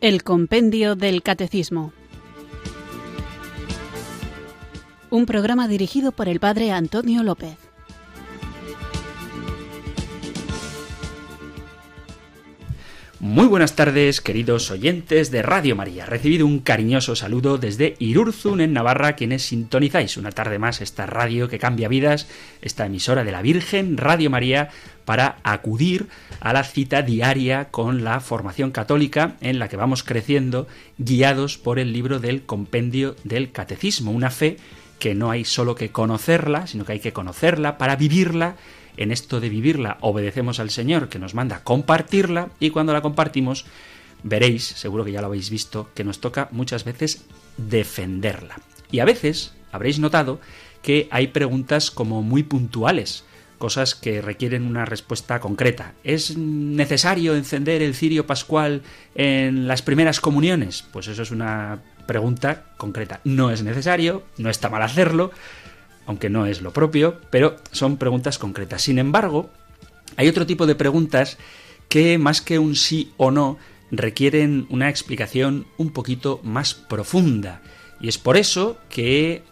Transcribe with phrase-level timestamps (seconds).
[0.00, 1.92] El Compendio del Catecismo.
[5.10, 7.58] Un programa dirigido por el Padre Antonio López.
[13.18, 16.06] Muy buenas tardes, queridos oyentes de Radio María.
[16.06, 21.46] Recibido un cariñoso saludo desde Irurzun, en Navarra, quienes sintonizáis una tarde más esta radio
[21.46, 22.26] que cambia vidas,
[22.62, 24.70] esta emisora de la Virgen, Radio María,
[25.10, 26.06] para acudir
[26.38, 31.80] a la cita diaria con la formación católica en la que vamos creciendo, guiados por
[31.80, 34.58] el libro del Compendio del Catecismo, una fe
[35.00, 38.54] que no hay solo que conocerla, sino que hay que conocerla para vivirla
[38.96, 43.64] en esto de vivirla obedecemos al Señor que nos manda compartirla y cuando la compartimos
[44.22, 47.24] veréis, seguro que ya lo habéis visto, que nos toca muchas veces
[47.56, 48.60] defenderla.
[48.92, 50.40] Y a veces habréis notado
[50.82, 53.24] que hay preguntas como muy puntuales,
[53.60, 55.92] cosas que requieren una respuesta concreta.
[56.02, 58.80] ¿Es necesario encender el cirio pascual
[59.14, 60.82] en las primeras comuniones?
[60.90, 63.20] Pues eso es una pregunta concreta.
[63.24, 65.30] No es necesario, no está mal hacerlo,
[66.06, 68.80] aunque no es lo propio, pero son preguntas concretas.
[68.80, 69.50] Sin embargo,
[70.16, 71.36] hay otro tipo de preguntas
[71.90, 73.58] que más que un sí o no
[73.90, 77.60] requieren una explicación un poquito más profunda.
[78.00, 79.42] Y es por eso que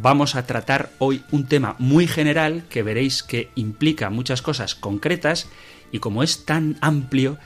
[0.00, 5.48] vamos a tratar hoy un tema muy general que veréis que implica muchas cosas concretas
[5.92, 7.38] y como es tan amplio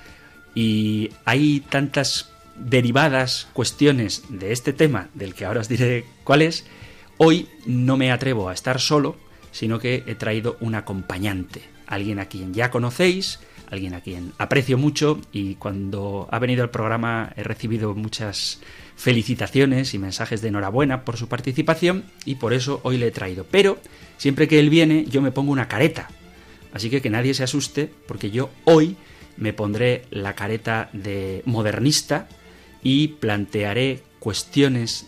[0.54, 6.66] y hay tantas derivadas cuestiones de este tema del que ahora os diré cuál es,
[7.24, 9.16] Hoy no me atrevo a estar solo,
[9.52, 13.38] sino que he traído un acompañante, alguien a quien ya conocéis,
[13.70, 18.60] alguien a quien aprecio mucho y cuando ha venido al programa he recibido muchas
[18.96, 23.46] felicitaciones y mensajes de enhorabuena por su participación y por eso hoy le he traído.
[23.50, 23.78] Pero
[24.16, 26.08] siempre que él viene yo me pongo una careta,
[26.72, 28.96] así que que nadie se asuste porque yo hoy
[29.36, 32.28] me pondré la careta de modernista
[32.82, 35.06] y plantearé cuestiones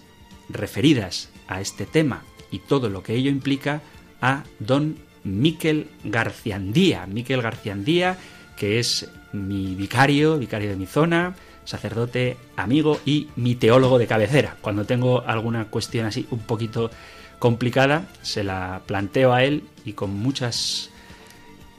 [0.49, 3.83] referidas a este tema y todo lo que ello implica
[4.21, 7.07] a don Miquel Garciandía.
[7.07, 8.19] Miquel Garciandía,
[8.57, 14.57] que es mi vicario, vicario de mi zona, sacerdote, amigo y mi teólogo de cabecera.
[14.61, 16.91] Cuando tengo alguna cuestión así un poquito
[17.39, 20.91] complicada, se la planteo a él y con muchas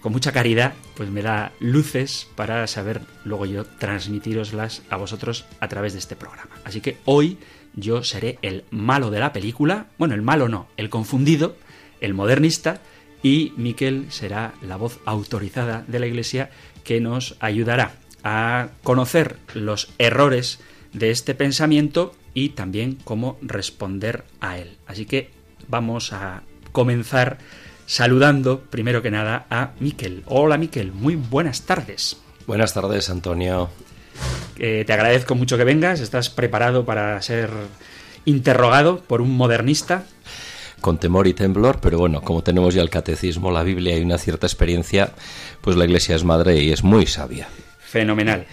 [0.02, 5.68] con mucha caridad, pues me da luces para saber luego yo transmitiroslas a vosotros a
[5.68, 6.52] través de este programa.
[6.64, 7.40] Así que hoy
[7.74, 11.56] yo seré el malo de la película, bueno, el malo no, el confundido,
[12.02, 12.82] el modernista,
[13.24, 16.52] y Miquel será la voz autorizada de la Iglesia
[16.84, 17.96] que nos ayudará
[18.26, 20.60] a conocer los errores
[20.92, 24.76] de este pensamiento y también cómo responder a él.
[24.86, 25.30] Así que
[25.70, 26.44] vamos a
[26.74, 27.38] comenzar
[27.86, 30.24] saludando primero que nada a Miquel.
[30.26, 32.18] Hola Miquel, muy buenas tardes.
[32.46, 33.70] Buenas tardes, Antonio
[34.56, 36.00] te agradezco mucho que vengas.
[36.00, 37.50] ¿Estás preparado para ser
[38.26, 40.06] interrogado por un modernista?
[40.82, 44.18] Con temor y temblor, pero bueno, como tenemos ya el catecismo, la Biblia y una
[44.18, 45.14] cierta experiencia,
[45.62, 47.48] pues la Iglesia es madre y es muy sabia.
[47.96, 48.46] Fenomenal.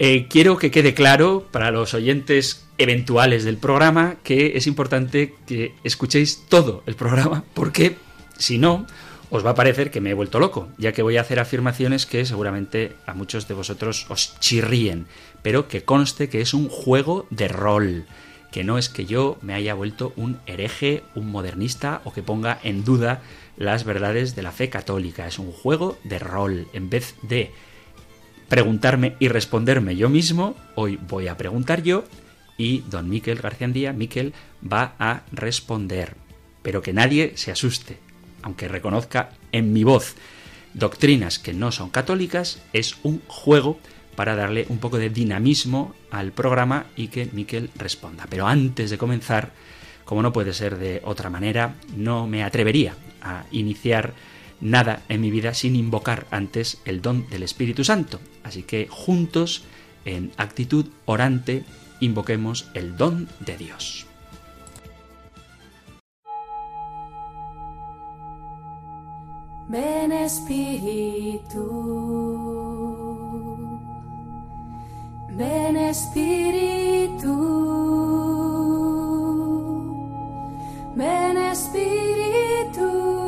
[0.00, 5.76] Eh, quiero que quede claro para los oyentes eventuales del programa que es importante que
[5.84, 7.96] escuchéis todo el programa, porque
[8.38, 8.84] si no,
[9.30, 12.06] os va a parecer que me he vuelto loco, ya que voy a hacer afirmaciones
[12.06, 15.06] que seguramente a muchos de vosotros os chirríen,
[15.42, 18.04] pero que conste que es un juego de rol,
[18.50, 22.58] que no es que yo me haya vuelto un hereje, un modernista o que ponga
[22.64, 23.22] en duda
[23.56, 27.52] las verdades de la fe católica, es un juego de rol, en vez de
[28.48, 32.04] preguntarme y responderme yo mismo, hoy voy a preguntar yo
[32.56, 36.16] y don Miquel García Miquel, va a responder.
[36.62, 37.98] Pero que nadie se asuste,
[38.42, 40.16] aunque reconozca en mi voz
[40.74, 43.78] doctrinas que no son católicas, es un juego
[44.14, 48.26] para darle un poco de dinamismo al programa y que Miquel responda.
[48.28, 49.52] Pero antes de comenzar,
[50.04, 54.14] como no puede ser de otra manera, no me atrevería a iniciar
[54.60, 58.20] nada en mi vida sin invocar antes el don del Espíritu Santo.
[58.42, 59.64] Así que juntos,
[60.04, 61.64] en actitud orante,
[62.00, 64.06] invoquemos el don de Dios.
[69.68, 71.64] Ven Espíritu,
[75.36, 77.34] ven Espíritu,
[80.94, 83.25] ven Espíritu.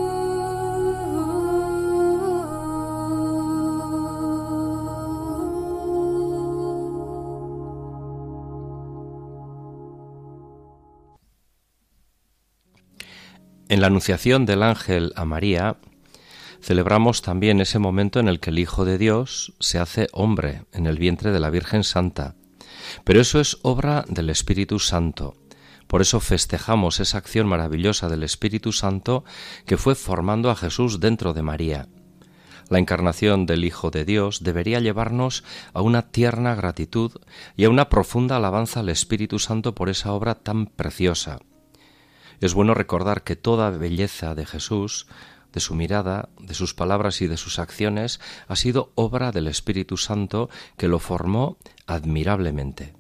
[13.69, 15.77] En la anunciación del ángel a María,
[16.63, 20.87] celebramos también ese momento en el que el Hijo de Dios se hace hombre en
[20.87, 22.35] el vientre de la Virgen Santa.
[23.05, 25.37] Pero eso es obra del Espíritu Santo.
[25.87, 29.25] Por eso festejamos esa acción maravillosa del Espíritu Santo
[29.67, 31.89] que fue formando a Jesús dentro de María.
[32.71, 35.45] La encarnación del Hijo de Dios debería llevarnos
[35.75, 37.13] a una tierna gratitud
[37.55, 41.41] y a una profunda alabanza al Espíritu Santo por esa obra tan preciosa.
[42.41, 45.07] Es bueno recordar que toda belleza de Jesús,
[45.53, 49.97] de su mirada, de sus palabras y de sus acciones, ha sido obra del Espíritu
[49.97, 51.57] Santo que lo formó
[51.87, 52.95] admirablemente.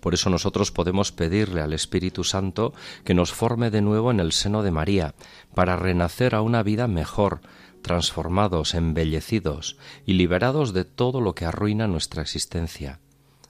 [0.00, 2.74] Por eso nosotros podemos pedirle al Espíritu Santo
[3.04, 5.14] que nos forme de nuevo en el seno de María,
[5.54, 7.40] para renacer a una vida mejor,
[7.82, 13.00] transformados, embellecidos y liberados de todo lo que arruina nuestra existencia.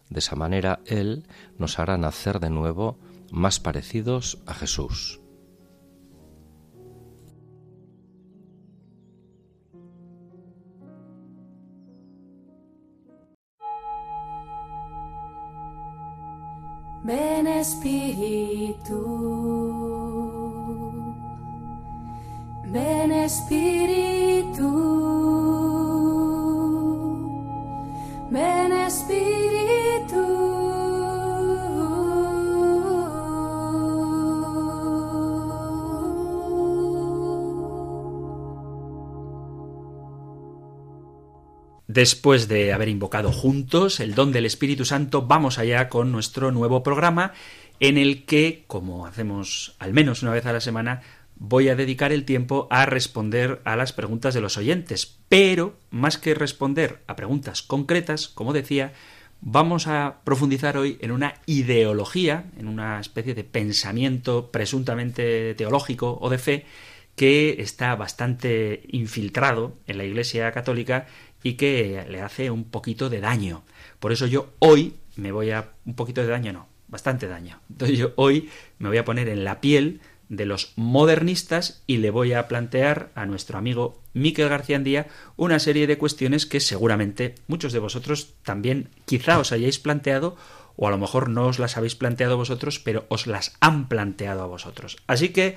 [0.09, 1.27] De esa manera Él
[1.59, 2.97] nos hará nacer de nuevo
[3.31, 5.21] más parecidos a Jesús.
[17.05, 18.99] Ven Espíritu,
[22.73, 24.71] ven Espíritu,
[28.29, 30.36] ven Espíritu.
[41.97, 46.83] Después de haber invocado juntos el don del Espíritu Santo, vamos allá con nuestro nuevo
[46.83, 47.33] programa
[47.81, 51.01] en el que, como hacemos al menos una vez a la semana,
[51.37, 55.21] voy a dedicar el tiempo a responder a las preguntas de los oyentes.
[55.31, 58.93] Pero, más que responder a preguntas concretas, como decía,
[59.41, 66.29] vamos a profundizar hoy en una ideología, en una especie de pensamiento presuntamente teológico o
[66.29, 66.67] de fe
[67.15, 71.07] que está bastante infiltrado en la Iglesia Católica
[71.47, 73.63] y que le hace un poquito de daño.
[74.01, 75.69] Por eso yo hoy me voy a...
[75.85, 77.61] un poquito de daño, no, bastante daño.
[77.71, 78.51] Entonces yo hoy
[78.81, 83.13] me voy a poner en la piel de los modernistas y le voy a plantear
[83.15, 85.07] a nuestro amigo Miquel García Andía
[85.37, 90.37] una serie de cuestiones que seguramente muchos de vosotros también quizá os hayáis planteado
[90.75, 94.43] o a lo mejor no os las habéis planteado vosotros, pero os las han planteado
[94.43, 94.97] a vosotros.
[95.07, 95.57] Así que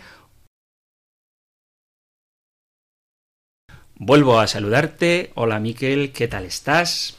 [4.01, 5.31] Vuelvo a saludarte.
[5.35, 7.17] Hola Miquel, ¿qué tal estás?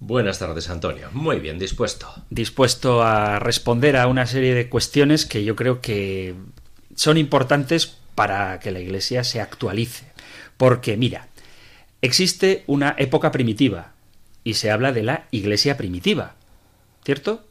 [0.00, 1.08] Buenas tardes, Antonio.
[1.12, 2.12] Muy bien, dispuesto.
[2.28, 6.34] Dispuesto a responder a una serie de cuestiones que yo creo que
[6.96, 10.06] son importantes para que la Iglesia se actualice.
[10.56, 11.28] Porque, mira,
[12.00, 13.92] existe una época primitiva
[14.42, 16.34] y se habla de la Iglesia primitiva,
[17.04, 17.44] ¿cierto?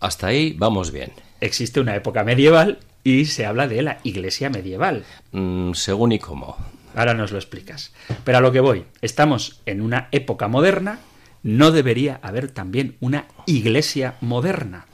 [0.00, 1.12] Hasta ahí vamos bien.
[1.40, 5.04] Existe una época medieval y se habla de la Iglesia medieval.
[5.30, 6.56] Mm, según y cómo.
[6.94, 7.92] Ahora nos lo explicas.
[8.24, 11.00] Pero a lo que voy, estamos en una época moderna,
[11.42, 14.86] ¿no debería haber también una iglesia moderna?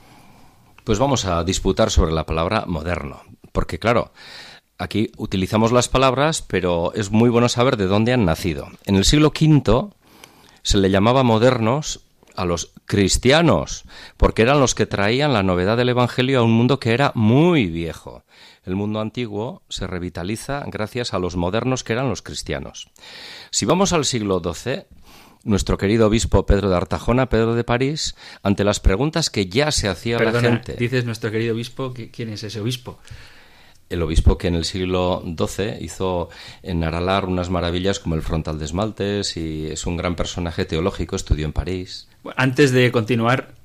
[0.83, 4.11] Pues vamos a disputar sobre la palabra moderno, porque claro,
[4.77, 8.69] aquí utilizamos las palabras, pero es muy bueno saber de dónde han nacido.
[8.85, 9.89] En el siglo V
[10.63, 13.83] se le llamaba modernos a los cristianos,
[14.15, 17.65] porque eran los que traían la novedad del Evangelio a un mundo que era muy
[17.65, 18.23] viejo.
[18.69, 22.87] El mundo antiguo se revitaliza gracias a los modernos que eran los cristianos.
[23.49, 24.83] Si vamos al siglo XII,
[25.43, 29.89] nuestro querido obispo Pedro de Artajona, Pedro de París, ante las preguntas que ya se
[29.89, 30.73] hacía Perdona, la gente.
[30.73, 32.99] Dices nuestro querido obispo, ¿quién es ese obispo?
[33.89, 36.29] el obispo que en el siglo XII hizo
[36.61, 41.15] en Aralar unas maravillas como el frontal de esmaltes y es un gran personaje teológico,
[41.15, 42.07] estudió en París.
[42.35, 43.55] Antes de continuar,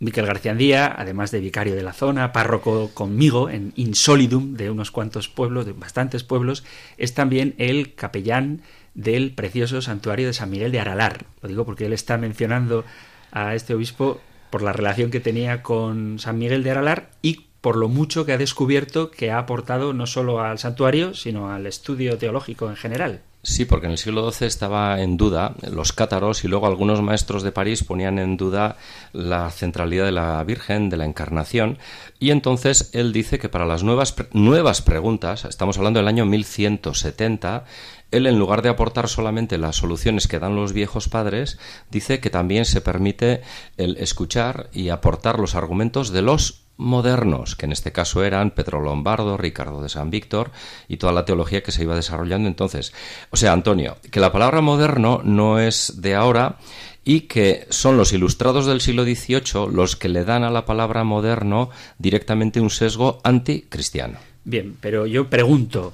[0.00, 4.90] Miquel García Andía, además de vicario de la zona, párroco conmigo en Insolidum de unos
[4.90, 6.64] cuantos pueblos, de bastantes pueblos,
[6.98, 8.62] es también el capellán
[8.94, 11.26] del precioso santuario de San Miguel de Aralar.
[11.42, 12.84] Lo digo porque él está mencionando
[13.32, 17.76] a este obispo por la relación que tenía con San Miguel de Aralar y por
[17.76, 22.18] lo mucho que ha descubierto que ha aportado no solo al santuario, sino al estudio
[22.18, 23.22] teológico en general.
[23.48, 27.42] Sí, porque en el siglo XII estaba en duda los cátaros y luego algunos maestros
[27.42, 28.76] de París ponían en duda
[29.14, 31.78] la centralidad de la Virgen, de la Encarnación,
[32.20, 37.64] y entonces él dice que para las nuevas, nuevas preguntas, estamos hablando del año 1170,
[38.10, 41.58] él en lugar de aportar solamente las soluciones que dan los viejos padres,
[41.90, 43.40] dice que también se permite
[43.78, 48.80] el escuchar y aportar los argumentos de los modernos, que en este caso eran Pedro
[48.80, 50.52] Lombardo, Ricardo de San Víctor
[50.88, 52.94] y toda la teología que se iba desarrollando entonces.
[53.30, 56.58] O sea, Antonio, que la palabra moderno no es de ahora
[57.04, 61.04] y que son los ilustrados del siglo XVIII los que le dan a la palabra
[61.04, 64.18] moderno directamente un sesgo anticristiano.
[64.44, 65.92] Bien, pero yo pregunto,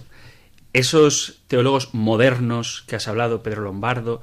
[0.72, 4.22] esos teólogos modernos que has hablado, Pedro Lombardo,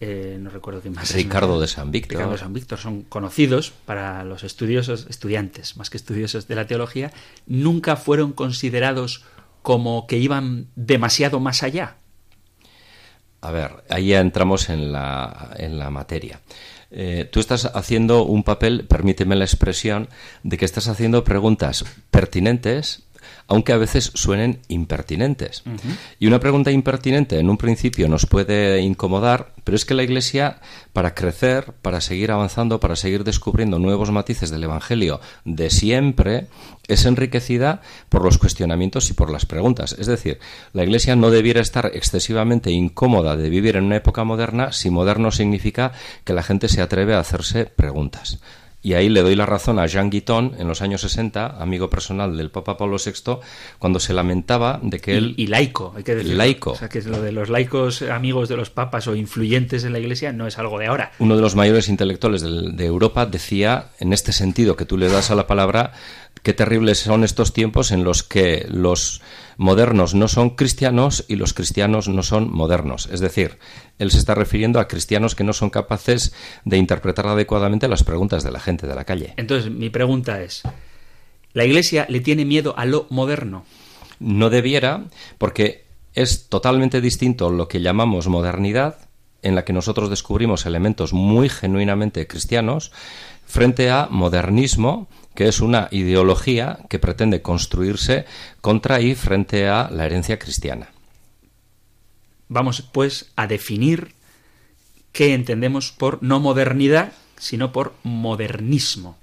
[0.00, 1.10] eh, no recuerdo quién más.
[1.10, 2.16] es, Ricardo de San Víctor.
[2.16, 6.66] Ricardo de San Víctor son conocidos para los estudiosos, estudiantes, más que estudiosos de la
[6.66, 7.12] teología,
[7.46, 9.24] nunca fueron considerados
[9.62, 11.96] como que iban demasiado más allá.
[13.42, 16.40] A ver, ahí ya entramos en la, en la materia.
[16.90, 20.08] Eh, tú estás haciendo un papel, permíteme la expresión,
[20.42, 23.04] de que estás haciendo preguntas pertinentes,
[23.46, 25.62] aunque a veces suenen impertinentes.
[26.18, 30.60] Y una pregunta impertinente en un principio nos puede incomodar, pero es que la Iglesia,
[30.92, 36.48] para crecer, para seguir avanzando, para seguir descubriendo nuevos matices del Evangelio de siempre,
[36.88, 39.94] es enriquecida por los cuestionamientos y por las preguntas.
[39.98, 40.38] Es decir,
[40.72, 45.30] la Iglesia no debiera estar excesivamente incómoda de vivir en una época moderna si moderno
[45.30, 45.92] significa
[46.24, 48.40] que la gente se atreve a hacerse preguntas.
[48.82, 52.34] Y ahí le doy la razón a Jean Guiton en los años 60, amigo personal
[52.36, 53.38] del Papa Pablo VI,
[53.78, 55.34] cuando se lamentaba de que él...
[55.36, 56.34] Y, y laico, hay que decir.
[56.34, 56.70] Laico.
[56.70, 59.98] O sea, que lo de los laicos amigos de los papas o influyentes en la
[59.98, 61.12] iglesia no es algo de ahora.
[61.18, 65.08] Uno de los mayores intelectuales del- de, Europa decía, en este sentido que tú le
[65.08, 65.92] das a la palabra,
[66.42, 69.22] qué terribles son estos tiempos en los que los
[69.56, 73.08] modernos no son cristianos y los cristianos no son modernos.
[73.12, 73.58] Es decir,
[73.98, 76.32] él se está refiriendo a cristianos que no son capaces
[76.64, 79.34] de interpretar adecuadamente las preguntas de la gente de la calle.
[79.36, 80.62] Entonces, mi pregunta es,
[81.52, 83.64] ¿la iglesia le tiene miedo a lo moderno?
[84.18, 85.04] No debiera,
[85.38, 89.10] porque es totalmente distinto lo que llamamos modernidad,
[89.42, 92.92] en la que nosotros descubrimos elementos muy genuinamente cristianos,
[93.46, 98.26] frente a modernismo, que es una ideología que pretende construirse
[98.60, 100.88] contra y frente a la herencia cristiana.
[102.48, 104.12] Vamos, pues, a definir
[105.12, 109.16] qué entendemos por no modernidad, sino por modernismo.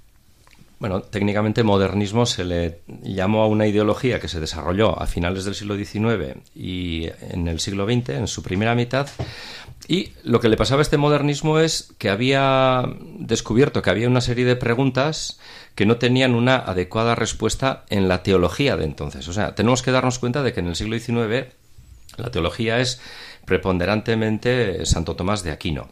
[0.78, 5.56] Bueno, técnicamente modernismo se le llamó a una ideología que se desarrolló a finales del
[5.56, 9.08] siglo XIX y en el siglo XX, en su primera mitad.
[9.90, 12.84] Y lo que le pasaba a este modernismo es que había
[13.18, 15.40] descubierto que había una serie de preguntas
[15.74, 19.26] que no tenían una adecuada respuesta en la teología de entonces.
[19.28, 21.54] O sea, tenemos que darnos cuenta de que en el siglo XIX
[22.18, 23.00] la teología es
[23.46, 25.88] preponderantemente Santo Tomás de Aquino.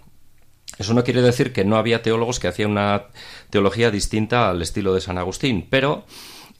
[0.78, 3.04] Eso no quiere decir que no había teólogos que hacían una
[3.48, 6.04] teología distinta al estilo de San Agustín, pero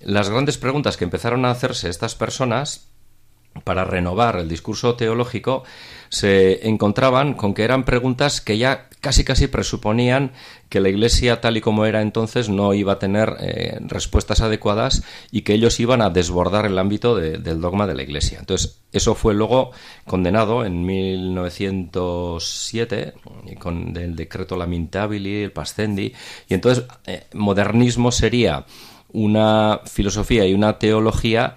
[0.01, 2.89] las grandes preguntas que empezaron a hacerse estas personas
[3.65, 5.65] para renovar el discurso teológico
[6.09, 10.33] se encontraban con que eran preguntas que ya casi casi presuponían
[10.69, 15.05] que la Iglesia tal y como era entonces no iba a tener eh, respuestas adecuadas
[15.31, 18.39] y que ellos iban a desbordar el ámbito de, del dogma de la Iglesia.
[18.41, 19.71] Entonces eso fue luego
[20.07, 23.15] condenado en 1907
[23.59, 26.13] con el decreto Lamentabili, el Pascendi
[26.49, 28.67] y entonces eh, modernismo sería
[29.13, 31.55] una filosofía y una teología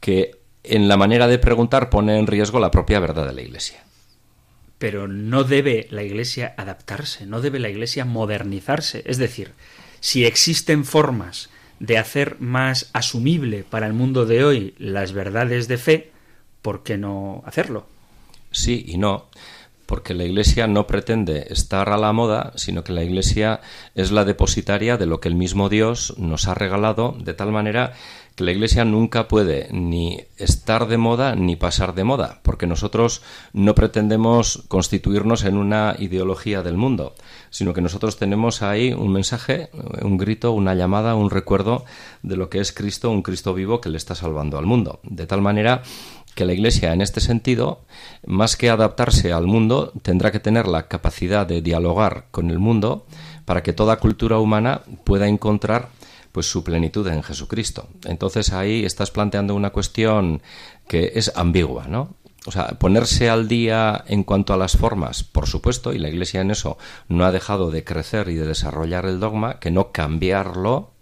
[0.00, 3.84] que en la manera de preguntar pone en riesgo la propia verdad de la Iglesia.
[4.78, 9.02] Pero no debe la Iglesia adaptarse, no debe la Iglesia modernizarse.
[9.06, 9.52] Es decir,
[10.00, 11.50] si existen formas
[11.80, 16.12] de hacer más asumible para el mundo de hoy las verdades de fe,
[16.62, 17.86] ¿por qué no hacerlo?
[18.50, 19.26] Sí y no,
[19.86, 23.60] porque la Iglesia no pretende estar a la moda, sino que la Iglesia
[23.94, 27.94] es la depositaria de lo que el mismo Dios nos ha regalado, de tal manera
[28.38, 33.20] que la Iglesia nunca puede ni estar de moda ni pasar de moda, porque nosotros
[33.52, 37.16] no pretendemos constituirnos en una ideología del mundo,
[37.50, 39.70] sino que nosotros tenemos ahí un mensaje,
[40.02, 41.84] un grito, una llamada, un recuerdo
[42.22, 45.00] de lo que es Cristo, un Cristo vivo que le está salvando al mundo.
[45.02, 45.82] De tal manera
[46.36, 47.80] que la Iglesia, en este sentido,
[48.24, 53.04] más que adaptarse al mundo, tendrá que tener la capacidad de dialogar con el mundo
[53.44, 55.88] para que toda cultura humana pueda encontrar
[56.32, 57.88] pues su plenitud en Jesucristo.
[58.04, 60.42] Entonces ahí estás planteando una cuestión
[60.86, 62.16] que es ambigua, ¿no?
[62.46, 66.40] O sea, ponerse al día en cuanto a las formas, por supuesto, y la Iglesia
[66.40, 70.92] en eso no ha dejado de crecer y de desarrollar el dogma, que no cambiarlo,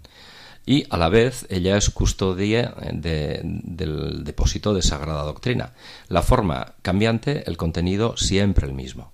[0.64, 5.74] y a la vez ella es custodia de, del depósito de sagrada doctrina.
[6.08, 9.12] La forma cambiante, el contenido siempre el mismo.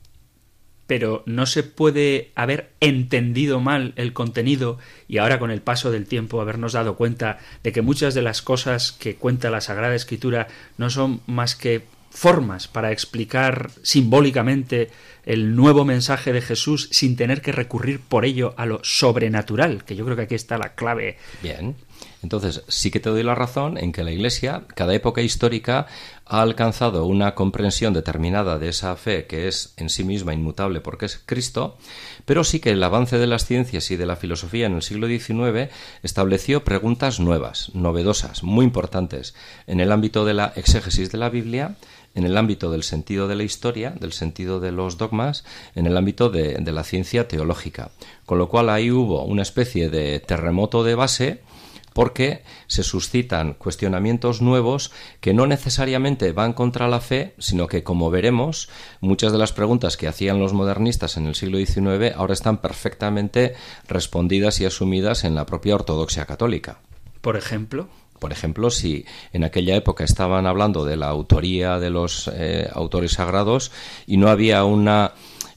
[0.92, 4.76] Pero no se puede haber entendido mal el contenido
[5.08, 8.42] y ahora con el paso del tiempo habernos dado cuenta de que muchas de las
[8.42, 14.90] cosas que cuenta la Sagrada Escritura no son más que formas para explicar simbólicamente
[15.24, 19.96] el nuevo mensaje de Jesús sin tener que recurrir por ello a lo sobrenatural, que
[19.96, 21.16] yo creo que aquí está la clave.
[21.42, 21.74] Bien.
[22.22, 25.86] Entonces, sí que te doy la razón en que la Iglesia, cada época histórica,
[26.32, 31.04] ha alcanzado una comprensión determinada de esa fe que es en sí misma inmutable porque
[31.04, 31.76] es Cristo,
[32.24, 35.08] pero sí que el avance de las ciencias y de la filosofía en el siglo
[35.08, 35.70] XIX
[36.02, 39.34] estableció preguntas nuevas, novedosas, muy importantes
[39.66, 41.76] en el ámbito de la exégesis de la Biblia
[42.14, 45.96] en el ámbito del sentido de la historia, del sentido de los dogmas, en el
[45.98, 47.90] ámbito de, de la ciencia teológica.
[48.24, 51.42] Con lo cual ahí hubo una especie de terremoto de base
[51.92, 58.10] porque se suscitan cuestionamientos nuevos que no necesariamente van contra la fe, sino que, como
[58.10, 58.68] veremos,
[59.00, 63.54] muchas de las preguntas que hacían los modernistas en el siglo XIX ahora están perfectamente
[63.88, 66.78] respondidas y asumidas en la propia ortodoxia católica.
[67.20, 67.88] Por ejemplo.
[68.18, 73.14] Por ejemplo, si en aquella época estaban hablando de la autoría de los eh, autores
[73.14, 73.72] sagrados
[74.06, 75.12] y no había una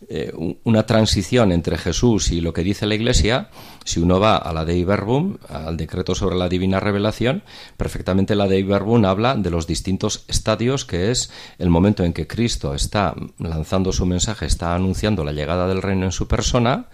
[0.07, 0.31] eh,
[0.63, 3.49] una transición entre Jesús y lo que dice la Iglesia,
[3.83, 7.43] si uno va a la Dei Verbum, al decreto sobre la divina revelación,
[7.77, 12.27] perfectamente la Dei Verbum habla de los distintos estadios, que es el momento en que
[12.27, 16.87] Cristo está lanzando su mensaje, está anunciando la llegada del reino en su persona,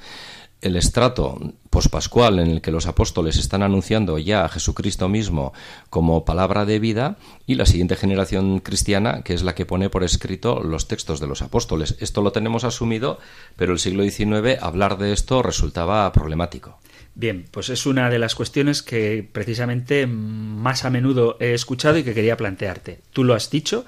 [0.62, 1.40] el estrato
[1.70, 5.54] pospascual en el que los apóstoles están anunciando ya a Jesucristo mismo
[5.90, 10.04] como palabra de vida y la siguiente generación cristiana que es la que pone por
[10.04, 11.96] escrito los textos de los apóstoles.
[12.00, 13.20] Esto lo tenemos asumido,
[13.56, 16.78] pero el siglo XIX hablar de esto resultaba problemático.
[17.16, 22.04] Bien, pues es una de las cuestiones que precisamente más a menudo he escuchado y
[22.04, 23.02] que quería plantearte.
[23.12, 23.86] Tú lo has dicho,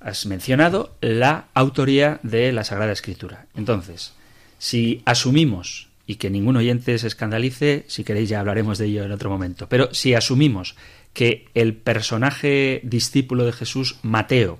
[0.00, 3.46] has mencionado la autoría de la Sagrada Escritura.
[3.54, 4.12] Entonces,
[4.58, 9.12] si asumimos y que ningún oyente se escandalice, si queréis ya hablaremos de ello en
[9.12, 9.68] otro momento.
[9.68, 10.74] Pero si asumimos
[11.12, 14.58] que el personaje discípulo de Jesús, Mateo,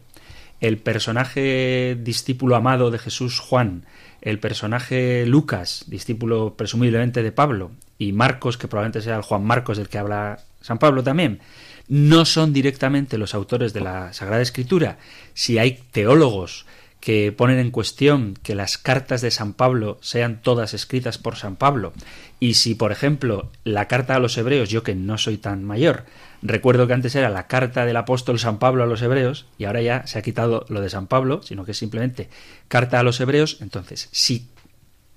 [0.61, 3.87] el personaje discípulo amado de Jesús, Juan,
[4.21, 9.79] el personaje Lucas, discípulo presumiblemente de Pablo, y Marcos, que probablemente sea el Juan Marcos
[9.79, 11.41] del que habla San Pablo también,
[11.89, 14.99] no son directamente los autores de la Sagrada Escritura,
[15.33, 16.67] si hay teólogos
[17.01, 21.57] que ponen en cuestión que las cartas de San Pablo sean todas escritas por San
[21.57, 21.93] Pablo.
[22.41, 26.05] Y si, por ejemplo, la carta a los hebreos, yo que no soy tan mayor,
[26.43, 29.83] recuerdo que antes era la carta del apóstol San Pablo a los hebreos, y ahora
[29.83, 32.29] ya se ha quitado lo de San Pablo, sino que es simplemente
[32.69, 34.49] carta a los hebreos, entonces, si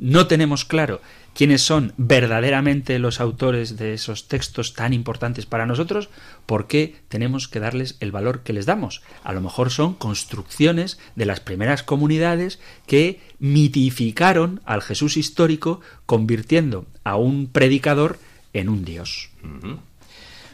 [0.02, 1.00] no tenemos claro
[1.34, 6.10] quiénes son verdaderamente los autores de esos textos tan importantes para nosotros,
[6.48, 9.04] ¿por qué tenemos que darles el valor que les damos?
[9.24, 16.88] A lo mejor son construcciones de las primeras comunidades que mitificaron al Jesús histórico, convirtiendo
[17.04, 18.18] a un predicador
[18.54, 19.30] en un Dios.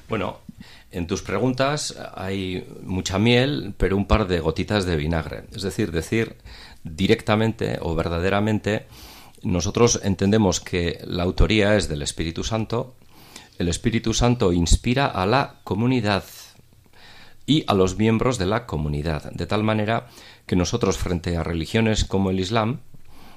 [0.09, 0.39] Bueno,
[0.91, 5.45] en tus preguntas hay mucha miel, pero un par de gotitas de vinagre.
[5.55, 6.35] Es decir, decir
[6.83, 8.85] directamente o verdaderamente
[9.43, 12.95] nosotros entendemos que la autoría es del Espíritu Santo.
[13.59, 16.23] El Espíritu Santo inspira a la comunidad
[17.45, 20.07] y a los miembros de la comunidad, de tal manera
[20.45, 22.81] que nosotros frente a religiones como el Islam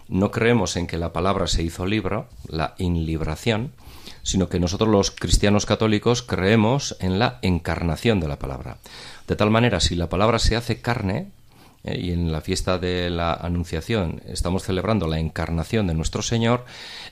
[0.09, 3.73] no creemos en que la palabra se hizo libro, la inlibración,
[4.23, 8.79] sino que nosotros los cristianos católicos creemos en la encarnación de la palabra.
[9.29, 11.31] De tal manera, si la palabra se hace carne,
[11.85, 16.65] eh, y en la fiesta de la Anunciación estamos celebrando la encarnación de nuestro Señor,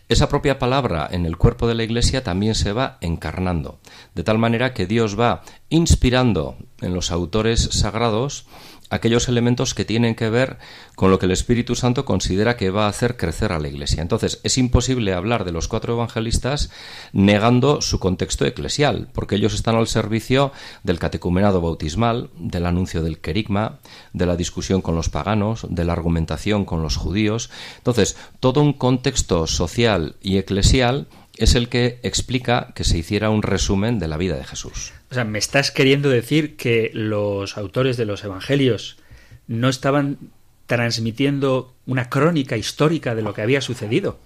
[0.09, 3.79] esa propia palabra en el cuerpo de la Iglesia también se va encarnando,
[4.15, 8.47] de tal manera que Dios va inspirando en los autores sagrados
[8.91, 10.59] aquellos elementos que tienen que ver
[10.95, 14.03] con lo que el Espíritu Santo considera que va a hacer crecer a la Iglesia.
[14.03, 16.71] Entonces, es imposible hablar de los cuatro evangelistas
[17.13, 23.21] negando su contexto eclesial, porque ellos están al servicio del catecumenado bautismal, del anuncio del
[23.21, 23.79] querigma,
[24.13, 27.51] de la discusión con los paganos, de la argumentación con los judíos.
[27.79, 31.07] Entonces, todo un contexto social y eclesial
[31.39, 34.93] es el que explica que se hiciera un resumen de la vida de Jesús.
[35.11, 38.99] O sea, me estás queriendo decir que los autores de los evangelios
[39.47, 40.19] no estaban
[40.67, 44.19] transmitiendo una crónica histórica de lo que había sucedido.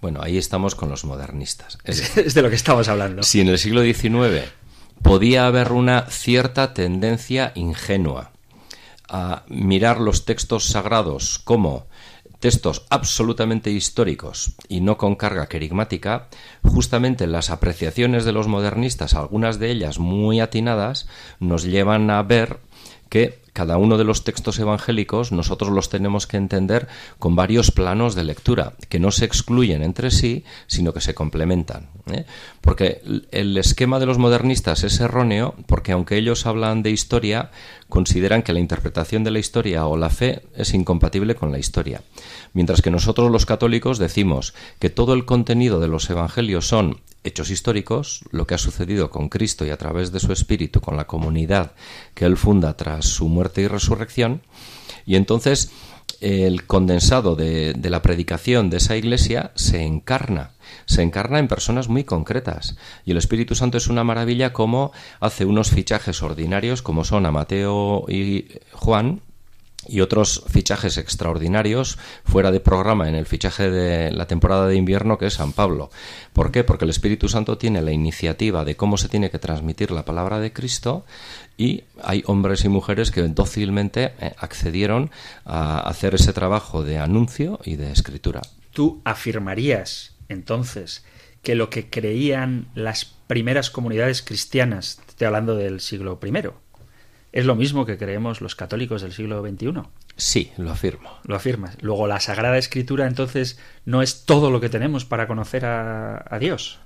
[0.00, 1.78] Bueno, ahí estamos con los modernistas.
[1.84, 3.22] Es, de lo que estamos hablando.
[3.22, 4.50] Si en el siglo XIX
[5.02, 8.32] podía haber una cierta tendencia ingenua
[9.08, 11.86] a mirar los textos sagrados como
[12.44, 16.28] textos absolutamente históricos y no con carga querigmática,
[16.62, 21.08] justamente las apreciaciones de los modernistas, algunas de ellas muy atinadas,
[21.40, 22.58] nos llevan a ver
[23.08, 26.88] que cada uno de los textos evangélicos nosotros los tenemos que entender
[27.20, 31.88] con varios planos de lectura, que no se excluyen entre sí, sino que se complementan.
[32.10, 32.26] ¿eh?
[32.60, 37.52] Porque el esquema de los modernistas es erróneo, porque aunque ellos hablan de historia,
[37.88, 42.02] consideran que la interpretación de la historia o la fe es incompatible con la historia.
[42.54, 47.50] Mientras que nosotros los católicos decimos que todo el contenido de los evangelios son hechos
[47.50, 51.06] históricos, lo que ha sucedido con Cristo y a través de su espíritu con la
[51.06, 51.72] comunidad
[52.12, 54.42] que él funda tras su muerte y resurrección,
[55.06, 55.70] y entonces
[56.20, 60.52] el condensado de, la predicación de esa iglesia se encarna,
[60.86, 62.76] se encarna en personas muy concretas.
[63.04, 67.30] Y el Espíritu Santo es una maravilla como hace unos fichajes ordinarios como son a
[67.30, 69.20] Mateo y Juan,
[69.88, 75.18] y otros fichajes extraordinarios fuera de programa en el fichaje de la temporada de invierno
[75.18, 75.90] que es San Pablo.
[76.32, 76.64] ¿Por qué?
[76.64, 80.40] Porque el Espíritu Santo tiene la iniciativa de cómo se tiene que transmitir la palabra
[80.40, 81.04] de Cristo
[81.56, 85.10] y hay hombres y mujeres que dócilmente eh, accedieron
[85.44, 88.42] a hacer ese trabajo de anuncio y de escritura.
[88.72, 91.04] ¿Tú afirmarías entonces
[91.42, 96.63] que lo que creían las primeras comunidades cristianas, estoy hablando del siglo I,
[97.34, 99.82] es lo mismo que creemos los católicos del siglo XXI?
[100.16, 101.18] Sí, lo afirmo.
[101.24, 101.76] Lo afirmas.
[101.80, 106.38] Luego, la Sagrada Escritura entonces no es todo lo que tenemos para conocer a, a
[106.38, 106.78] Dios.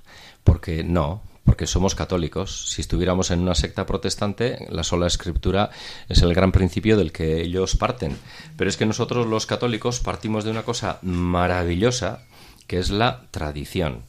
[0.43, 2.71] Porque no, porque somos católicos.
[2.71, 5.69] Si estuviéramos en una secta protestante, la sola escritura
[6.07, 8.17] es el gran principio del que ellos parten.
[8.57, 12.23] Pero es que nosotros los católicos partimos de una cosa maravillosa,
[12.65, 14.01] que es la tradición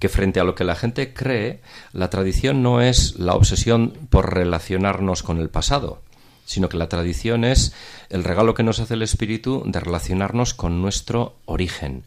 [0.00, 1.60] que frente a lo que la gente cree,
[1.92, 6.02] la tradición no es la obsesión por relacionarnos con el pasado,
[6.46, 7.72] sino que la tradición es
[8.08, 12.02] el regalo que nos hace el espíritu de relacionarnos con nuestro origen.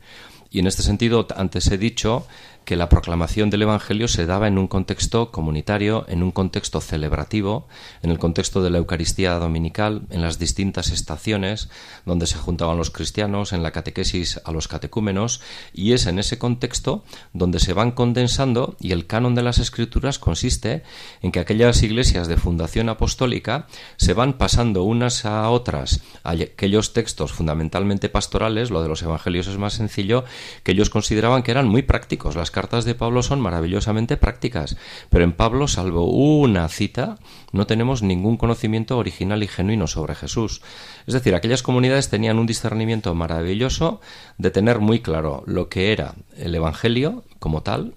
[0.53, 2.27] Y en este sentido, antes he dicho
[2.63, 7.67] que la proclamación del Evangelio se daba en un contexto comunitario, en un contexto celebrativo,
[8.01, 11.69] en el contexto de la Eucaristía dominical, en las distintas estaciones
[12.05, 15.41] donde se juntaban los cristianos, en la catequesis a los catecúmenos,
[15.73, 20.19] y es en ese contexto donde se van condensando y el canon de las escrituras
[20.19, 20.83] consiste
[21.21, 26.01] en que aquellas iglesias de fundación apostólica se van pasando unas a otras.
[26.23, 30.23] Aquellos textos fundamentalmente pastorales, lo de los evangelios es más sencillo,
[30.63, 34.77] que ellos consideraban que eran muy prácticos, las cartas de Pablo son maravillosamente prácticas,
[35.09, 37.17] pero en Pablo, salvo una cita,
[37.51, 40.61] no tenemos ningún conocimiento original y genuino sobre Jesús.
[41.07, 44.01] Es decir, aquellas comunidades tenían un discernimiento maravilloso
[44.37, 47.93] de tener muy claro lo que era el Evangelio como tal,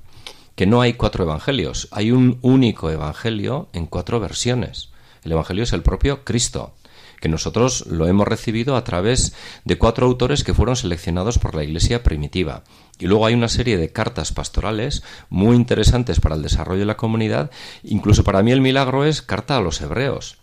[0.57, 4.91] que no hay cuatro evangelios, hay un único evangelio en cuatro versiones.
[5.23, 6.73] El evangelio es el propio Cristo
[7.21, 11.65] que nosotros lo hemos recibido a través de cuatro autores que fueron seleccionados por la
[11.65, 12.63] Iglesia primitiva.
[12.99, 16.97] Y luego hay una serie de cartas pastorales muy interesantes para el desarrollo de la
[16.97, 17.51] comunidad.
[17.83, 20.39] Incluso para mí el milagro es carta a los hebreos.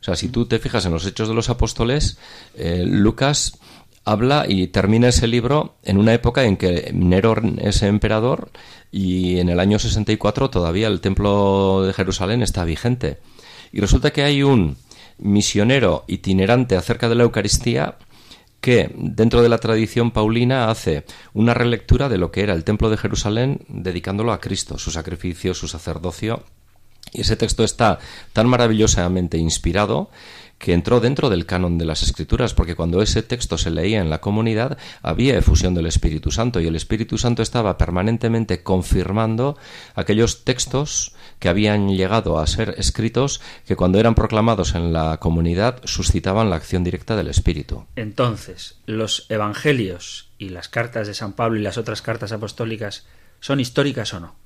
[0.00, 2.18] O sea, si tú te fijas en los Hechos de los Apóstoles,
[2.56, 3.58] eh, Lucas
[4.04, 8.50] habla y termina ese libro en una época en que Nero es emperador
[8.90, 13.18] y en el año 64 todavía el templo de Jerusalén está vigente.
[13.72, 14.76] Y resulta que hay un
[15.22, 17.96] misionero itinerante acerca de la Eucaristía
[18.60, 21.04] que dentro de la tradición paulina hace
[21.34, 25.52] una relectura de lo que era el templo de Jerusalén dedicándolo a Cristo, su sacrificio,
[25.52, 26.44] su sacerdocio.
[27.12, 27.98] Y ese texto está
[28.32, 30.10] tan maravillosamente inspirado
[30.58, 34.10] que entró dentro del canon de las escrituras, porque cuando ese texto se leía en
[34.10, 39.58] la comunidad había efusión del Espíritu Santo y el Espíritu Santo estaba permanentemente confirmando
[39.96, 45.80] aquellos textos que habían llegado a ser escritos que cuando eran proclamados en la comunidad
[45.82, 47.84] suscitaban la acción directa del Espíritu.
[47.96, 53.08] Entonces, los evangelios y las cartas de San Pablo y las otras cartas apostólicas
[53.40, 54.36] son históricas o no?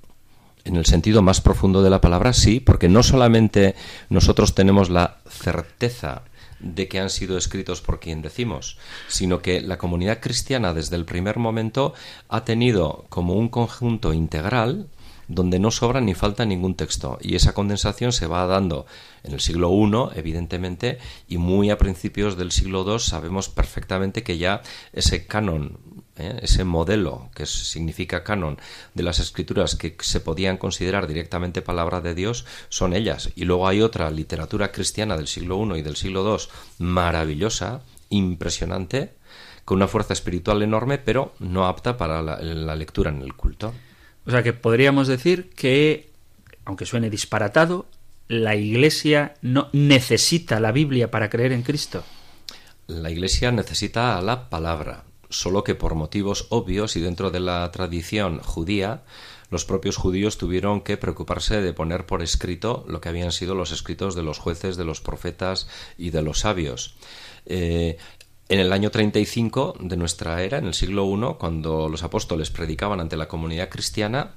[0.65, 3.75] En el sentido más profundo de la palabra, sí, porque no solamente
[4.09, 6.23] nosotros tenemos la certeza
[6.61, 11.05] de que han sido escritos por quien decimos, sino que la comunidad cristiana desde el
[11.05, 11.93] primer momento
[12.31, 14.89] ha tenido como un conjunto integral
[15.29, 17.19] donde no sobra ni falta ningún texto.
[17.21, 18.87] Y esa condensación se va dando
[19.23, 24.39] en el siglo I, evidentemente, y muy a principios del siglo II sabemos perfectamente que
[24.39, 24.63] ya
[24.93, 25.79] ese canon,
[26.17, 26.39] ¿eh?
[26.43, 28.59] ese modelo que significa canon
[28.95, 33.31] de las escrituras que se podían considerar directamente palabra de Dios, son ellas.
[33.35, 36.45] Y luego hay otra literatura cristiana del siglo I y del siglo II
[36.79, 39.15] maravillosa, impresionante,
[39.65, 43.75] con una fuerza espiritual enorme, pero no apta para la lectura en el culto.
[44.27, 46.11] O sea que podríamos decir que,
[46.65, 47.87] aunque suene disparatado,
[48.29, 52.03] la Iglesia no necesita la Biblia para creer en Cristo.
[52.89, 58.41] La Iglesia necesita la palabra, solo que por motivos obvios y dentro de la tradición
[58.41, 59.03] judía,
[59.51, 63.71] los propios judíos tuvieron que preocuparse de poner por escrito lo que habían sido los
[63.71, 66.97] escritos de los jueces, de los profetas y de los sabios.
[67.47, 67.97] Eh,
[68.49, 73.01] en el año 35 de nuestra era, en el siglo I, cuando los apóstoles predicaban
[73.01, 74.35] ante la comunidad cristiana,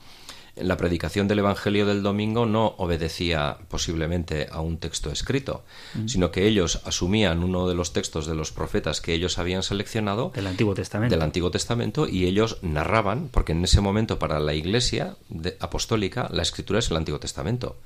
[0.56, 6.08] la predicación del Evangelio del domingo no obedecía posiblemente a un texto escrito, mm.
[6.08, 10.32] sino que ellos asumían uno de los textos de los profetas que ellos habían seleccionado
[10.34, 14.54] del Antiguo Testamento, del Antiguo Testamento y ellos narraban, porque en ese momento para la
[14.54, 15.16] Iglesia
[15.60, 17.78] apostólica la escritura es el Antiguo Testamento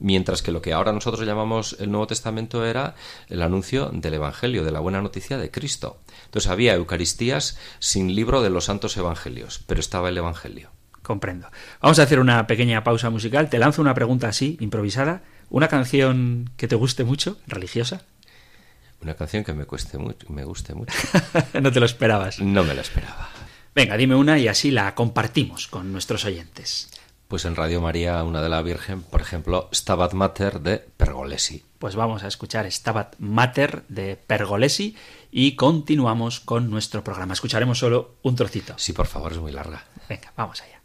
[0.00, 2.94] mientras que lo que ahora nosotros llamamos el Nuevo Testamento era
[3.28, 5.98] el anuncio del Evangelio, de la buena noticia de Cristo.
[6.26, 10.70] Entonces había Eucaristías sin libro de los santos Evangelios, pero estaba el Evangelio.
[11.02, 11.48] Comprendo.
[11.80, 13.48] Vamos a hacer una pequeña pausa musical.
[13.48, 15.22] Te lanzo una pregunta así, improvisada.
[15.48, 18.02] ¿Una canción que te guste mucho, religiosa?
[19.00, 20.92] Una canción que me cueste mucho, me guste mucho.
[21.62, 22.40] no te lo esperabas.
[22.40, 23.30] No me la esperaba.
[23.74, 26.90] Venga, dime una y así la compartimos con nuestros oyentes.
[27.28, 31.62] Pues en Radio María, una de la Virgen, por ejemplo, Stabat Mater de Pergolesi.
[31.78, 34.96] Pues vamos a escuchar Stabat Mater de Pergolesi
[35.30, 37.34] y continuamos con nuestro programa.
[37.34, 38.72] Escucharemos solo un trocito.
[38.78, 39.84] Sí, por favor, es muy larga.
[40.08, 40.77] Venga, vamos allá.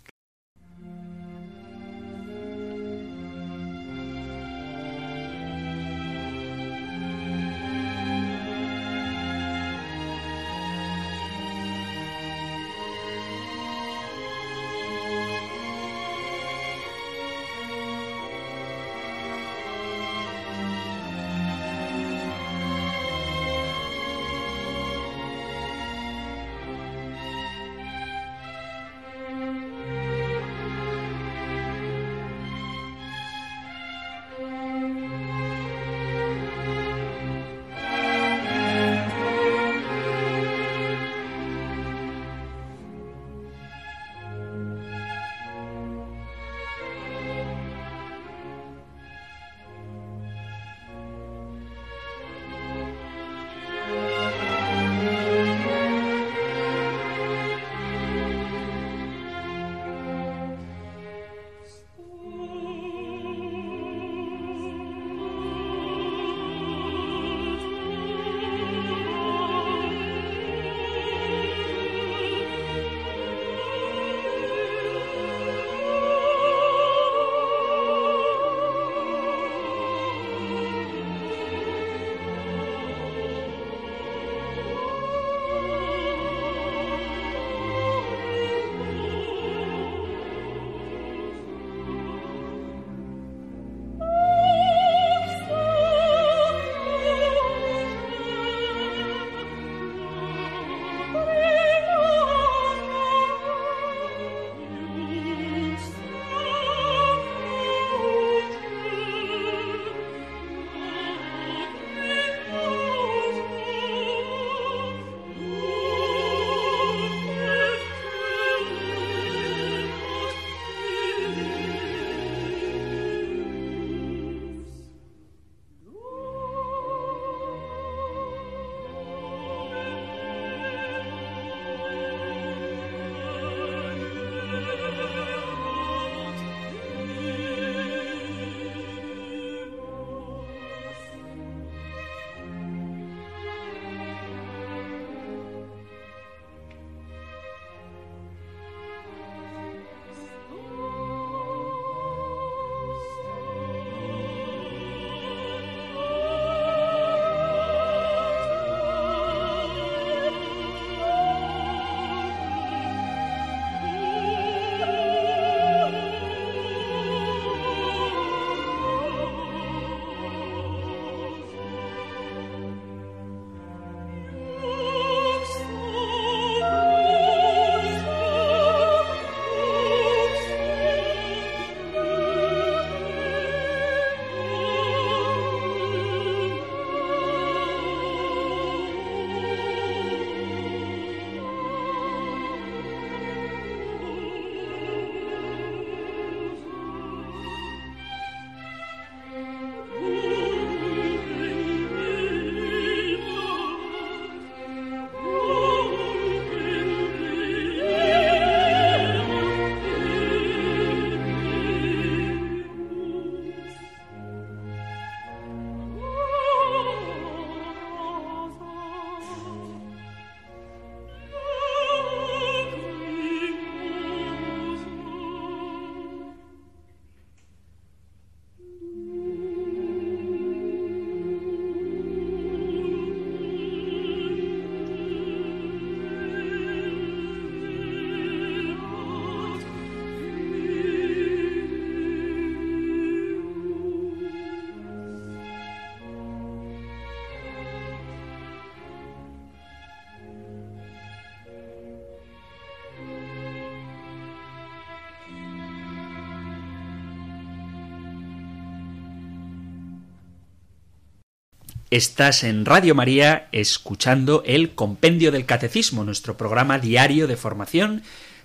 [261.94, 268.02] Estás en Radio María escuchando el Compendio del Catecismo, nuestro programa diario de formación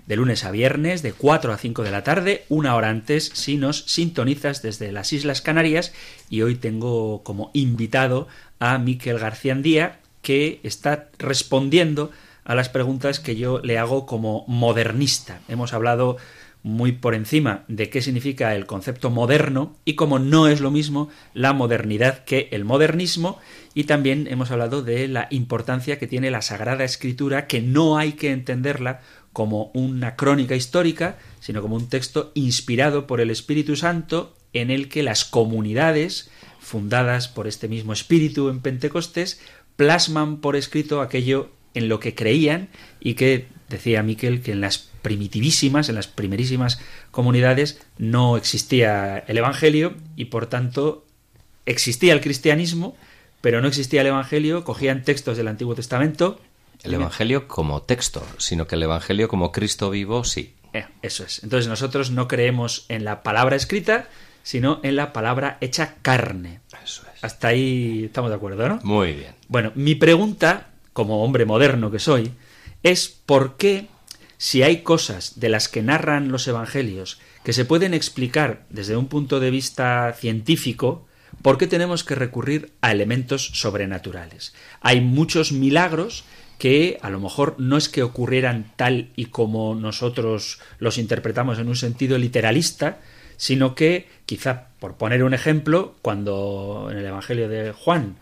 [0.07, 3.57] de lunes a viernes de 4 a 5 de la tarde, una hora antes si
[3.57, 5.95] nos sintonizas desde las Islas Canarias
[6.29, 12.13] y hoy tengo como invitado a Miquel García Andía, que está respondiendo
[12.45, 15.41] a las preguntas que yo le hago como modernista.
[15.49, 16.19] Hemos hablado
[16.63, 21.09] muy por encima de qué significa el concepto moderno y cómo no es lo mismo
[21.35, 23.39] la modernidad que el modernismo.
[23.75, 28.13] Y también hemos hablado de la importancia que tiene la Sagrada Escritura que no hay
[28.13, 29.01] que entenderla
[29.33, 34.89] como una crónica histórica, sino como un texto inspirado por el Espíritu Santo en el
[34.89, 39.41] que las comunidades fundadas por este mismo espíritu en Pentecostés
[39.77, 42.69] plasman por escrito aquello en lo que creían
[43.01, 46.81] y que decía Miquel que en las primitivísimas, en las primerísimas
[47.11, 51.05] comunidades no existía el Evangelio y por tanto
[51.67, 52.97] existía el cristianismo,
[53.41, 56.41] pero no existía el Evangelio, cogían textos del Antiguo Testamento.
[56.83, 60.55] El Evangelio como texto, sino que el Evangelio como Cristo vivo, sí.
[60.73, 61.43] Eh, eso es.
[61.43, 64.09] Entonces nosotros no creemos en la palabra escrita,
[64.43, 66.61] sino en la palabra hecha carne.
[66.83, 67.25] Eso es.
[67.25, 68.81] Hasta ahí estamos de acuerdo, ¿no?
[68.83, 69.35] Muy bien.
[69.49, 72.33] Bueno, mi pregunta, como hombre moderno que soy,
[72.83, 73.89] es por qué,
[74.39, 79.09] si hay cosas de las que narran los evangelios que se pueden explicar desde un
[79.09, 81.07] punto de vista científico,
[81.43, 84.55] ¿por qué tenemos que recurrir a elementos sobrenaturales?
[84.81, 86.25] Hay muchos milagros
[86.59, 91.69] que a lo mejor no es que ocurrieran tal y como nosotros los interpretamos en
[91.69, 92.99] un sentido literalista,
[93.37, 98.17] sino que, quizá por poner un ejemplo, cuando en el Evangelio de Juan,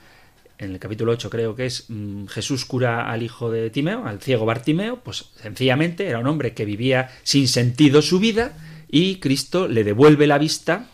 [0.59, 4.21] en el capítulo 8 creo que es, mm, Jesús cura al hijo de Timeo, al
[4.21, 8.57] ciego Bartimeo, pues sencillamente era un hombre que vivía sin sentido su vida
[8.89, 10.89] y Cristo le devuelve la vista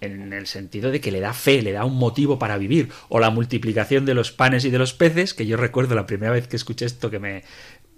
[0.00, 3.18] en el sentido de que le da fe, le da un motivo para vivir, o
[3.18, 6.48] la multiplicación de los panes y de los peces, que yo recuerdo la primera vez
[6.48, 7.44] que escuché esto que me,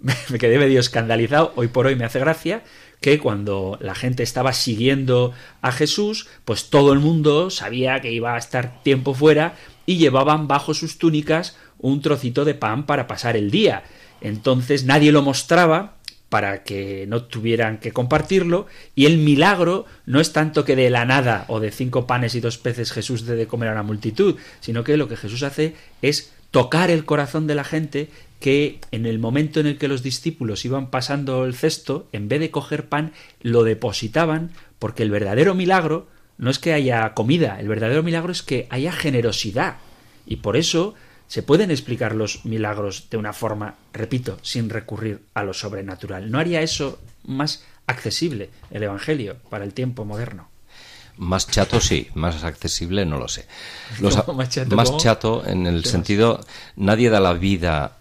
[0.29, 2.63] me quedé medio escandalizado, hoy por hoy me hace gracia,
[3.01, 8.35] que cuando la gente estaba siguiendo a Jesús, pues todo el mundo sabía que iba
[8.35, 9.55] a estar tiempo fuera
[9.89, 13.81] y llevaban bajo sus túnicas un trocito de pan para pasar el día.
[14.21, 15.95] Entonces nadie lo mostraba
[16.29, 21.05] para que no tuvieran que compartirlo y el milagro no es tanto que de la
[21.05, 24.35] nada o de cinco panes y dos peces Jesús dé de comer a la multitud,
[24.59, 25.73] sino que lo que Jesús hace
[26.03, 30.03] es tocar el corazón de la gente que en el momento en el que los
[30.03, 35.55] discípulos iban pasando el cesto, en vez de coger pan, lo depositaban, porque el verdadero
[35.55, 36.07] milagro
[36.39, 39.75] no es que haya comida, el verdadero milagro es que haya generosidad.
[40.25, 40.95] Y por eso
[41.27, 46.31] se pueden explicar los milagros de una forma, repito, sin recurrir a lo sobrenatural.
[46.31, 50.49] ¿No haría eso más accesible el Evangelio para el tiempo moderno?
[51.17, 53.45] Más chato sí, más accesible no lo sé.
[53.99, 54.75] Los- ¿Cómo más chato?
[54.75, 56.39] más chato en el ¿Qué sentido,
[56.77, 57.97] nadie da la vida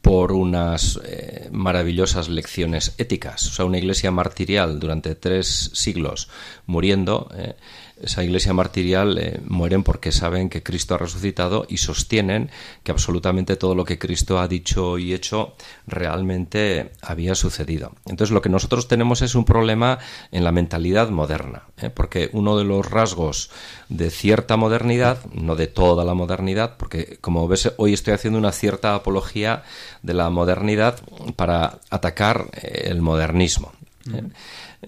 [0.00, 3.46] por unas eh, maravillosas lecciones éticas.
[3.48, 6.28] O sea, una iglesia martirial durante tres siglos
[6.66, 7.56] muriendo, eh,
[8.00, 12.50] esa iglesia martirial eh, mueren porque saben que Cristo ha resucitado y sostienen
[12.82, 15.54] que absolutamente todo lo que Cristo ha dicho y hecho
[15.86, 17.92] realmente había sucedido.
[18.06, 19.98] Entonces lo que nosotros tenemos es un problema
[20.30, 21.90] en la mentalidad moderna, ¿eh?
[21.90, 23.50] porque uno de los rasgos
[23.88, 28.52] de cierta modernidad, no de toda la modernidad, porque como ves hoy estoy haciendo una
[28.52, 29.62] cierta apología
[30.02, 31.00] de la modernidad
[31.36, 33.72] para atacar eh, el modernismo.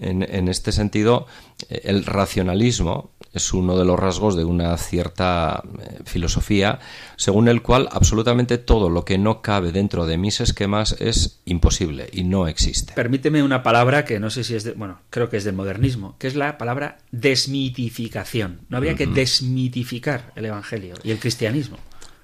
[0.01, 1.27] En, en este sentido,
[1.69, 6.79] eh, el racionalismo es uno de los rasgos de una cierta eh, filosofía,
[7.15, 12.09] según el cual absolutamente todo lo que no cabe dentro de mis esquemas es imposible
[12.11, 12.93] y no existe.
[12.93, 16.15] Permíteme una palabra que no sé si es de, bueno, creo que es del modernismo,
[16.17, 18.61] que es la palabra desmitificación.
[18.69, 21.77] No habría que desmitificar el Evangelio y el cristianismo.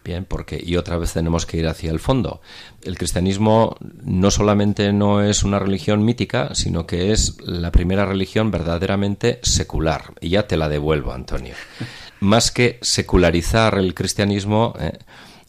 [0.05, 2.39] Bien, porque y otra vez tenemos que ir hacia el fondo.
[2.83, 8.51] El cristianismo no solamente no es una religión mítica, sino que es la primera religión
[8.51, 10.13] verdaderamente secular.
[10.21, 11.55] Y ya te la devuelvo, Antonio.
[12.19, 14.99] Más que secularizar el cristianismo, eh,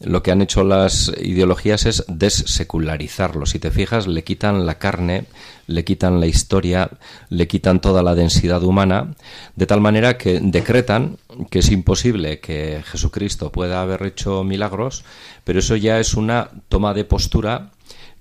[0.00, 3.46] lo que han hecho las ideologías es dessecularizarlo.
[3.46, 5.24] Si te fijas, le quitan la carne,
[5.66, 6.90] le quitan la historia,
[7.30, 9.14] le quitan toda la densidad humana,
[9.54, 11.16] de tal manera que decretan
[11.50, 15.04] que es imposible que Jesucristo pueda haber hecho milagros,
[15.44, 17.70] pero eso ya es una toma de postura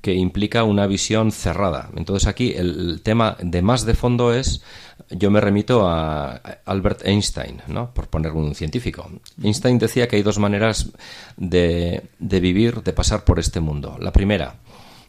[0.02, 1.90] que implica una visión cerrada.
[1.96, 4.62] Entonces aquí el tema de más de fondo es,
[5.10, 6.36] yo me remito a
[6.66, 7.94] Albert Einstein, ¿no?
[7.94, 9.10] por poner un científico.
[9.42, 10.92] Einstein decía que hay dos maneras
[11.38, 13.98] de, de vivir, de pasar por este mundo.
[14.00, 14.56] La primera,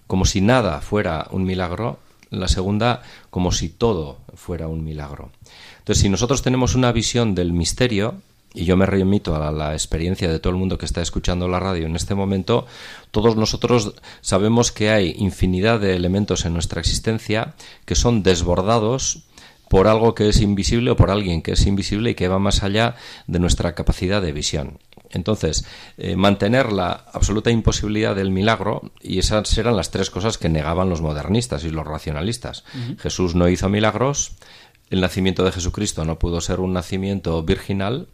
[0.06, 1.98] como si nada fuera un milagro.
[2.30, 5.30] La segunda, como si todo fuera un milagro.
[5.78, 8.20] Entonces, si nosotros tenemos una visión del misterio,
[8.56, 11.60] y yo me remito a la, experiencia de todo el mundo que está escuchando la
[11.60, 12.66] radio en este momento,
[13.10, 19.24] todos nosotros sabemos que hay infinidad de elementos en nuestra existencia que son desbordados
[19.68, 22.62] por algo que es invisible o por alguien que es invisible y que va más
[22.62, 22.96] allá
[23.26, 24.78] de nuestra capacidad de visión.
[25.10, 25.64] Entonces,
[25.98, 30.90] eh, mantener la absoluta imposibilidad del milagro, y esas eran las tres cosas que negaban
[30.90, 32.64] los modernistas y los racionalistas.
[32.98, 34.32] Jesús no hizo milagros,
[34.90, 38.08] el nacimiento de Jesucristo no pudo ser un nacimiento virginal,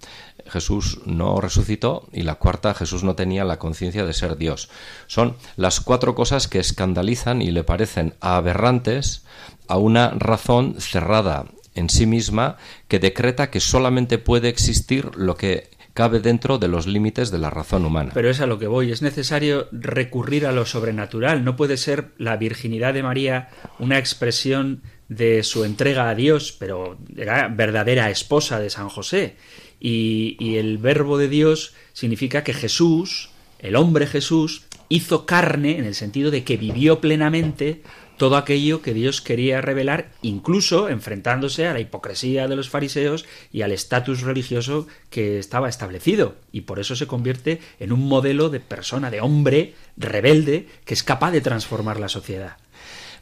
[0.47, 4.71] Jesús no resucitó y la cuarta, Jesús no tenía la conciencia de ser Dios.
[5.07, 9.25] Son las cuatro cosas que escandalizan y le parecen aberrantes
[9.69, 12.57] a una razón cerrada en sí misma
[12.89, 17.51] que decreta que solamente puede existir lo que cabe dentro de los límites de la
[17.51, 18.13] razón humana.
[18.15, 22.13] Pero es a lo que voy, es necesario recurrir a lo sobrenatural, no puede ser
[22.17, 24.83] la virginidad de María una expresión
[25.17, 29.37] de su entrega a Dios, pero era verdadera esposa de San José.
[29.81, 35.85] Y, y el verbo de Dios significa que Jesús, el hombre Jesús, hizo carne en
[35.85, 37.83] el sentido de que vivió plenamente
[38.23, 43.63] todo aquello que Dios quería revelar, incluso enfrentándose a la hipocresía de los fariseos y
[43.63, 46.37] al estatus religioso que estaba establecido.
[46.53, 51.03] Y por eso se convierte en un modelo de persona, de hombre rebelde, que es
[51.03, 52.59] capaz de transformar la sociedad.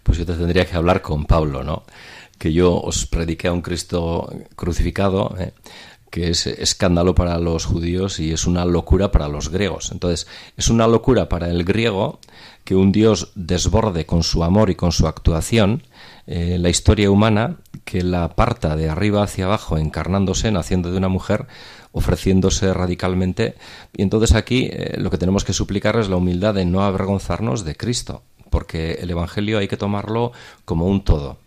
[0.02, 1.84] Pues yo te tendría que hablar con Pablo, ¿no?
[2.38, 5.52] Que yo os prediqué a un Cristo crucificado, ¿eh?
[6.10, 9.92] que es escándalo para los judíos y es una locura para los griegos.
[9.92, 10.26] Entonces,
[10.56, 12.18] es una locura para el griego
[12.64, 15.82] que un Dios desborde con su amor y con su actuación
[16.26, 21.08] eh, la historia humana, que la parta de arriba hacia abajo, encarnándose, naciendo de una
[21.08, 21.46] mujer,
[21.92, 23.54] ofreciéndose radicalmente.
[23.96, 27.64] Y entonces aquí eh, lo que tenemos que suplicar es la humildad de no avergonzarnos
[27.64, 30.32] de Cristo, porque el Evangelio hay que tomarlo
[30.64, 31.38] como un todo.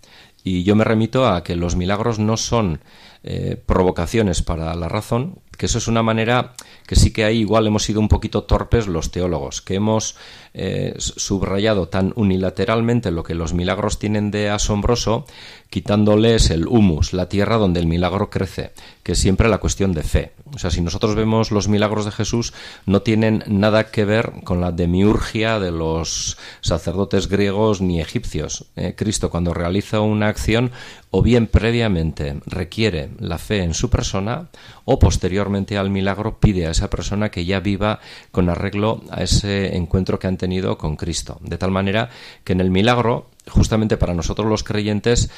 [0.43, 2.82] Y yo me remito a que los milagros no son
[3.24, 6.54] eh, provocaciones para la razón, que eso es una manera
[6.88, 10.15] que sí que ahí igual hemos sido un poquito torpes los teólogos, que hemos
[10.53, 15.25] eh, subrayado tan unilateralmente lo que los milagros tienen de asombroso,
[15.71, 18.71] quitándoles el humus, la tierra donde el milagro crece,
[19.01, 20.31] que es siempre la cuestión de fe.
[20.53, 22.53] O sea, si nosotros vemos los milagros de Jesús,
[22.86, 28.65] no tienen nada que ver con la demiurgia de los sacerdotes griegos ni egipcios.
[28.75, 30.71] Eh, Cristo cuando realiza una acción,
[31.09, 34.49] o bien previamente requiere la fe en su persona,
[34.86, 37.99] o posteriormente al milagro pide a esa persona que ya viva
[38.31, 41.39] con arreglo a ese encuentro que han tenido con Cristo.
[41.41, 42.09] De tal manera
[42.43, 45.29] que en el milagro, justamente para nosotros los creyentes,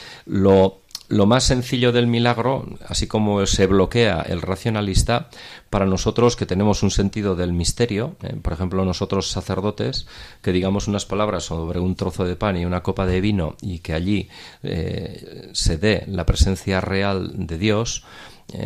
[1.07, 5.29] lo más sencillo del milagro, así como se bloquea el racionalista,
[5.69, 10.07] para nosotros que tenemos un sentido del misterio, eh, por ejemplo nosotros sacerdotes,
[10.41, 13.79] que digamos unas palabras sobre un trozo de pan y una copa de vino y
[13.79, 14.29] que allí
[14.63, 18.03] eh, se dé la presencia real de Dios,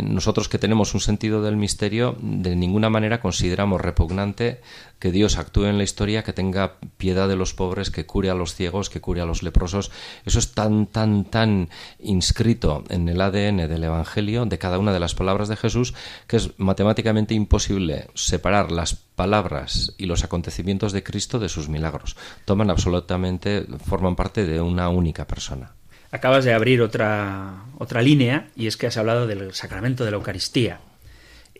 [0.03, 4.61] nosotros que tenemos un sentido del misterio, de ninguna manera consideramos repugnante
[4.99, 8.35] que Dios actúe en la historia, que tenga piedad de los pobres, que cure a
[8.35, 9.91] los ciegos, que cure a los leprosos.
[10.25, 11.69] Eso es tan, tan, tan
[11.99, 15.93] inscrito en el ADN del Evangelio, de cada una de las palabras de Jesús,
[16.27, 22.17] que es matemáticamente imposible separar las palabras y los acontecimientos de Cristo de sus milagros.
[22.43, 25.78] Toman absolutamente, forman parte de una única persona
[26.11, 30.17] acabas de abrir otra, otra línea y es que has hablado del sacramento de la
[30.17, 30.79] Eucaristía.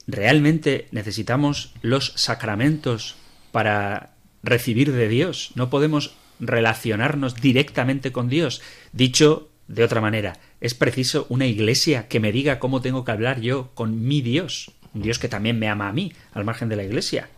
[0.07, 3.15] ¿Realmente necesitamos los sacramentos
[3.51, 5.51] para recibir de Dios?
[5.55, 8.61] No podemos relacionarnos directamente con Dios.
[8.91, 13.39] Dicho de otra manera, es preciso una iglesia que me diga cómo tengo que hablar
[13.39, 16.75] yo con mi Dios, un Dios que también me ama a mí, al margen de
[16.75, 17.29] la iglesia.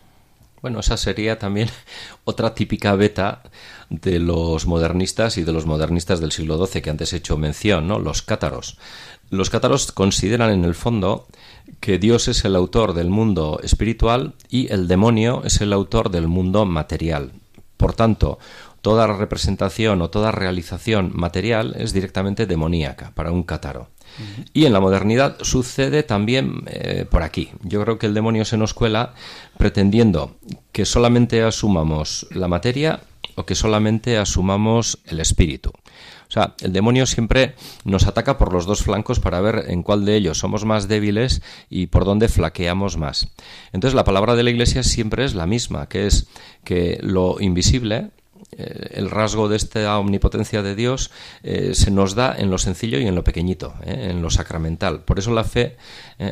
[0.61, 1.69] Bueno, esa sería también
[2.23, 3.43] otra típica beta
[3.89, 7.87] de los modernistas y de los modernistas del siglo XII que antes he hecho mención,
[7.87, 7.99] ¿no?
[7.99, 8.77] Los cátaros.
[9.29, 11.27] Los cátaros consideran en el fondo
[11.79, 16.27] que Dios es el autor del mundo espiritual y el demonio es el autor del
[16.27, 17.31] mundo material.
[17.77, 18.39] Por tanto,
[18.81, 23.89] toda representación o toda realización material es directamente demoníaca para un cátaro.
[24.53, 27.51] Y en la modernidad sucede también eh, por aquí.
[27.63, 29.13] Yo creo que el demonio se nos cuela
[29.57, 30.35] pretendiendo
[30.71, 33.01] que solamente asumamos la materia
[33.35, 35.71] o que solamente asumamos el espíritu.
[36.31, 40.05] O sea, el demonio siempre nos ataca por los dos flancos para ver en cuál
[40.05, 43.27] de ellos somos más débiles y por dónde flaqueamos más.
[43.73, 46.27] Entonces la palabra de la Iglesia siempre es la misma, que es
[46.63, 48.11] que lo invisible,
[48.57, 51.11] el rasgo de esta omnipotencia de Dios
[51.43, 55.01] eh, se nos da en lo sencillo y en lo pequeñito, eh, en lo sacramental.
[55.01, 55.77] Por eso la fe,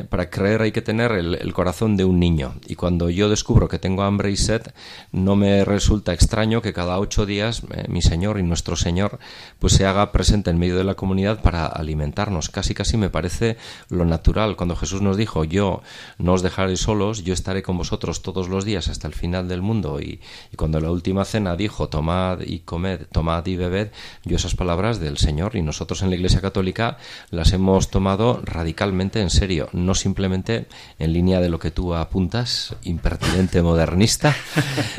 [0.08, 2.54] para creer hay que tener el, corazón de un niño.
[2.66, 4.62] Y cuando yo descubro que tengo hambre y sed,
[5.10, 9.18] no me resulta extraño que cada ocho días mi Señor y nuestro Señor
[9.58, 12.50] pues se haga presente en medio de la comunidad para alimentarnos.
[12.50, 13.56] Casi casi me parece
[13.88, 14.54] lo natural.
[14.54, 15.82] Cuando Jesús nos dijo, yo
[16.18, 19.62] no os dejaré solos, yo estaré con vosotros todos los días hasta el final del
[19.62, 20.00] mundo.
[20.00, 20.20] Y,
[20.52, 23.90] y cuando la última cena dijo, tomad y comed, tomad y bebed,
[24.24, 26.96] yo esas palabras del Señor y nosotros en la Iglesia Católica
[27.30, 30.64] las hemos tomado radicalmente en serio, no simplemente
[30.98, 34.34] en línea de lo que tú apuntas, impertinente modernista,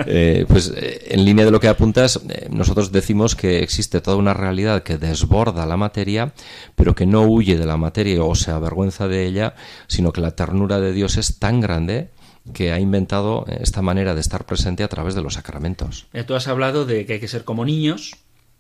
[0.06, 4.18] eh, pues eh, en línea de lo que apuntas, eh, nosotros decimos que existe toda
[4.18, 6.34] una realidad que desborda la materia,
[6.76, 9.56] pero que no huye de la materia o se avergüenza de ella,
[9.88, 12.12] sino que la ternura de Dios es tan grande
[12.54, 16.08] que ha inventado esta manera de estar presente a través de los sacramentos.
[16.26, 18.14] Tú has hablado de que hay que ser como niños,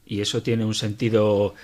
[0.05, 1.55] y eso tiene un sentido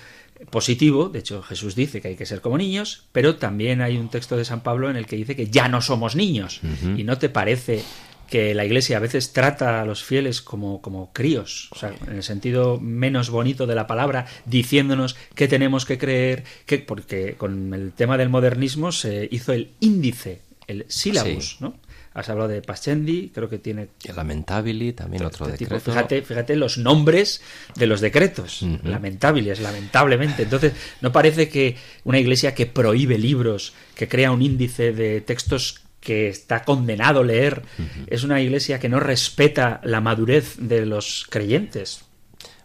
[0.50, 4.08] positivo, de hecho Jesús dice que hay que ser como niños, pero también hay un
[4.08, 6.60] texto de San Pablo en el que dice que ya no somos niños.
[6.96, 7.82] ¿Y no te parece
[8.28, 12.16] que la Iglesia a veces trata a los fieles como, como críos, o sea, en
[12.16, 17.72] el sentido menos bonito de la palabra, diciéndonos qué tenemos que creer, que, porque con
[17.72, 21.74] el tema del modernismo se hizo el índice, el sílabus, ¿no?
[22.18, 23.90] Has hablado de Pascendi, creo que tiene...
[24.02, 25.74] El Lamentabili, también otro este tipo.
[25.74, 25.92] decreto.
[25.92, 27.40] Fíjate, fíjate los nombres
[27.76, 28.66] de los decretos.
[28.82, 30.42] Lamentables, lamentablemente.
[30.42, 35.82] Entonces, ¿no parece que una iglesia que prohíbe libros, que crea un índice de textos
[36.00, 37.62] que está condenado leer,
[38.08, 42.00] es una iglesia que no respeta la madurez de los creyentes?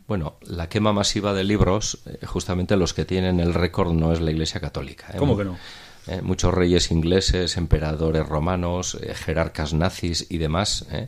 [0.08, 4.20] Bueno, la quema masiva de libros, eh, justamente los que tienen el récord no es
[4.20, 5.08] la Iglesia Católica.
[5.14, 5.18] ¿eh?
[5.18, 5.58] ¿Cómo que no?
[6.08, 11.08] Eh, muchos reyes ingleses, emperadores romanos, eh, jerarcas nazis y demás eh,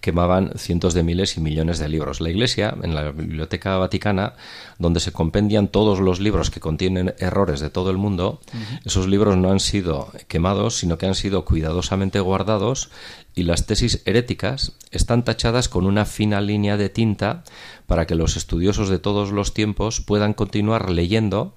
[0.00, 2.20] quemaban cientos de miles y millones de libros.
[2.20, 4.34] La Iglesia, en la Biblioteca Vaticana,
[4.78, 8.40] donde se compendian todos los libros que contienen errores de todo el mundo,
[8.84, 12.90] esos libros no han sido quemados, sino que han sido cuidadosamente guardados
[13.34, 17.42] y las tesis heréticas están tachadas con una fina línea de tinta
[17.86, 21.54] para que los estudiosos de todos los tiempos puedan continuar leyendo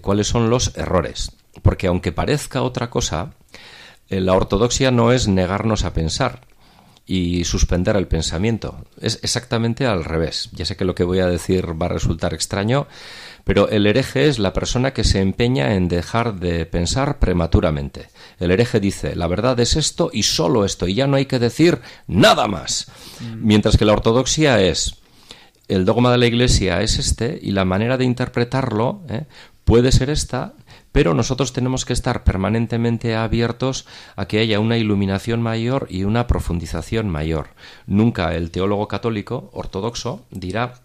[0.00, 1.32] cuáles son los errores.
[1.62, 3.32] Porque aunque parezca otra cosa,
[4.08, 6.42] eh, la ortodoxia no es negarnos a pensar
[7.06, 8.84] y suspender el pensamiento.
[9.00, 10.50] Es exactamente al revés.
[10.52, 12.88] Ya sé que lo que voy a decir va a resultar extraño,
[13.44, 18.08] pero el hereje es la persona que se empeña en dejar de pensar prematuramente.
[18.40, 21.38] El hereje dice, la verdad es esto y solo esto, y ya no hay que
[21.38, 22.88] decir nada más.
[23.20, 23.46] Mm.
[23.46, 24.96] Mientras que la ortodoxia es,
[25.68, 29.26] el dogma de la Iglesia es este, y la manera de interpretarlo ¿eh?
[29.64, 30.54] puede ser esta,
[30.96, 33.84] pero nosotros tenemos que estar permanentemente abiertos
[34.16, 37.48] a que haya una iluminación mayor y una profundización mayor.
[37.86, 40.80] Nunca el teólogo católico ortodoxo dirá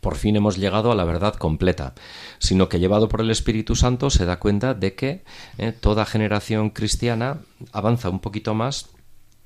[0.00, 1.94] por fin hemos llegado a la verdad completa,
[2.38, 5.24] sino que llevado por el Espíritu Santo se da cuenta de que
[5.56, 7.38] eh, toda generación cristiana
[7.72, 8.90] avanza un poquito más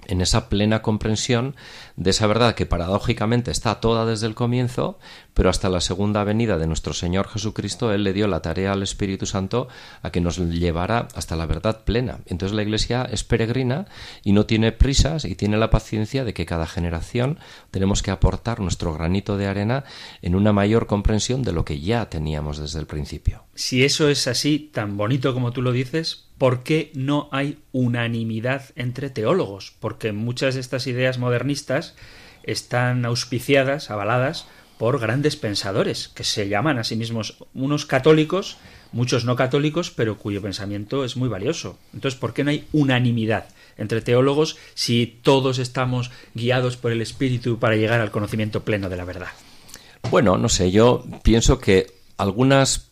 [0.07, 1.55] en esa plena comprensión
[1.97, 4.99] de esa verdad que paradójicamente está toda desde el comienzo,
[5.35, 8.83] pero hasta la segunda venida de nuestro Señor Jesucristo, Él le dio la tarea al
[8.83, 9.69] Espíritu Santo
[10.03, 12.21] a que nos llevara hasta la verdad plena.
[12.27, 13.87] Entonces la Iglesia es peregrina
[14.23, 17.39] y no tiene prisas y tiene la paciencia de que cada generación
[17.71, 19.85] tenemos que aportar nuestro granito de arena
[20.21, 23.45] en una mayor comprensión de lo que ya teníamos desde el principio.
[23.55, 28.71] Si eso es así, tan bonito como tú lo dices, ¿por qué no hay unanimidad
[28.75, 29.75] entre teólogos?
[29.79, 31.95] Porque muchas de estas ideas modernistas
[32.43, 38.57] están auspiciadas, avaladas por grandes pensadores, que se llaman a sí mismos unos católicos,
[38.91, 41.79] muchos no católicos, pero cuyo pensamiento es muy valioso.
[41.95, 43.47] Entonces, ¿por qué no hay unanimidad
[43.79, 48.97] entre teólogos si todos estamos guiados por el Espíritu para llegar al conocimiento pleno de
[48.97, 49.31] la verdad?
[50.11, 51.87] Bueno, no sé, yo pienso que
[52.17, 52.92] algunas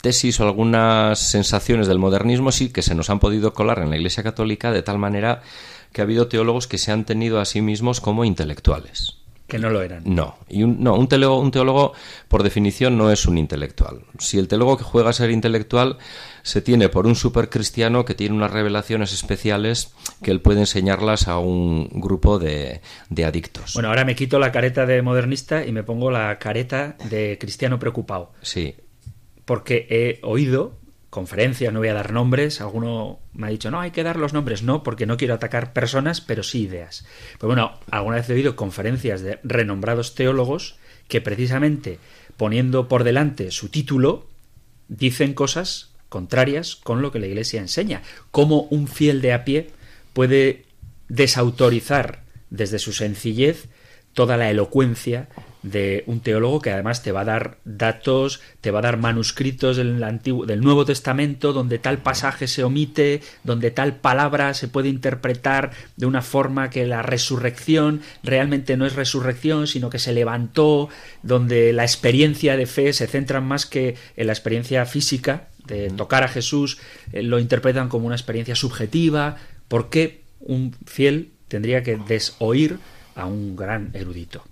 [0.00, 3.96] tesis o algunas sensaciones del modernismo sí que se nos han podido colar en la
[3.96, 5.42] Iglesia Católica de tal manera
[5.92, 9.16] que ha habido teólogos que se han tenido a sí mismos como intelectuales.
[9.48, 10.04] Que no lo eran.
[10.04, 11.92] No, y un, no, un teólogo, un teólogo
[12.28, 14.02] por definición no es un intelectual.
[14.20, 15.98] Si el teólogo que juega a ser intelectual
[16.42, 19.92] se tiene por un supercristiano que tiene unas revelaciones especiales
[20.22, 23.74] que él puede enseñarlas a un grupo de, de adictos.
[23.74, 27.80] Bueno, ahora me quito la careta de modernista y me pongo la careta de cristiano
[27.80, 28.30] preocupado.
[28.42, 28.76] Sí
[29.44, 30.78] porque he oído
[31.10, 34.32] conferencias, no voy a dar nombres, alguno me ha dicho, no, hay que dar los
[34.32, 37.04] nombres, no, porque no quiero atacar personas, pero sí ideas.
[37.38, 40.76] Pues bueno, alguna vez he oído conferencias de renombrados teólogos
[41.08, 41.98] que precisamente
[42.36, 44.28] poniendo por delante su título,
[44.88, 48.02] dicen cosas contrarias con lo que la Iglesia enseña.
[48.30, 49.70] Cómo un fiel de a pie
[50.12, 50.64] puede
[51.08, 53.68] desautorizar desde su sencillez
[54.14, 55.28] toda la elocuencia
[55.62, 59.76] de un teólogo que además te va a dar datos, te va a dar manuscritos
[59.76, 64.88] del, Antiguo, del Nuevo Testamento donde tal pasaje se omite, donde tal palabra se puede
[64.88, 70.88] interpretar de una forma que la resurrección realmente no es resurrección, sino que se levantó,
[71.22, 76.24] donde la experiencia de fe se centra más que en la experiencia física de tocar
[76.24, 76.78] a Jesús,
[77.12, 79.36] eh, lo interpretan como una experiencia subjetiva.
[79.68, 82.78] ¿Por qué un fiel tendría que desoír
[83.14, 84.42] a un gran erudito?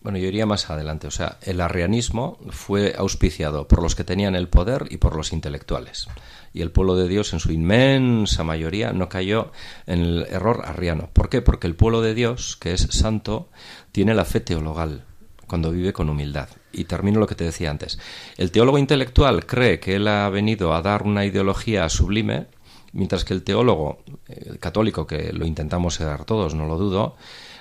[0.00, 1.06] Bueno, yo iría más adelante.
[1.06, 5.32] O sea, el arrianismo fue auspiciado por los que tenían el poder y por los
[5.32, 6.06] intelectuales.
[6.52, 9.52] Y el pueblo de Dios, en su inmensa mayoría, no cayó
[9.86, 11.10] en el error arriano.
[11.12, 11.42] ¿Por qué?
[11.42, 13.48] Porque el pueblo de Dios, que es santo,
[13.92, 15.04] tiene la fe teologal
[15.46, 16.48] cuando vive con humildad.
[16.72, 17.98] Y termino lo que te decía antes.
[18.36, 22.46] El teólogo intelectual cree que él ha venido a dar una ideología sublime,
[22.92, 27.16] mientras que el teólogo el católico, que lo intentamos ser todos, no lo dudo,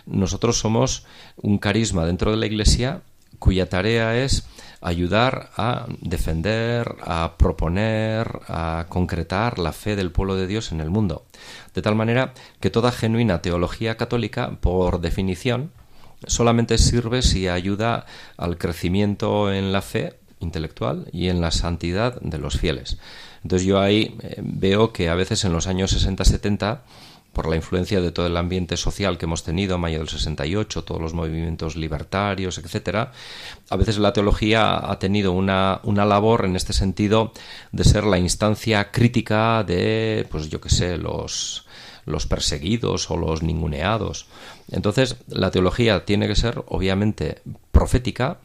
[0.07, 1.05] nosotros somos
[1.37, 3.01] un carisma dentro de la Iglesia
[3.39, 4.47] cuya tarea es
[4.81, 10.89] ayudar a defender, a proponer, a concretar la fe del pueblo de Dios en el
[10.89, 11.25] mundo.
[11.73, 15.71] De tal manera que toda genuina teología católica, por definición,
[16.25, 18.05] solamente sirve si ayuda
[18.37, 22.97] al crecimiento en la fe intelectual y en la santidad de los fieles.
[23.43, 26.81] Entonces yo ahí eh, veo que a veces en los años 60-70
[27.37, 30.99] por la influencia de todo el ambiente social que hemos tenido, mayo del 68, todos
[30.99, 33.11] los movimientos libertarios, etcétera,
[33.69, 37.33] a veces la teología ha tenido una, una labor en este sentido
[37.71, 41.67] de ser la instancia crítica de, pues yo qué sé, los,
[42.07, 44.25] los perseguidos o los ninguneados.
[44.71, 48.39] Entonces, la teología tiene que ser, obviamente, profética,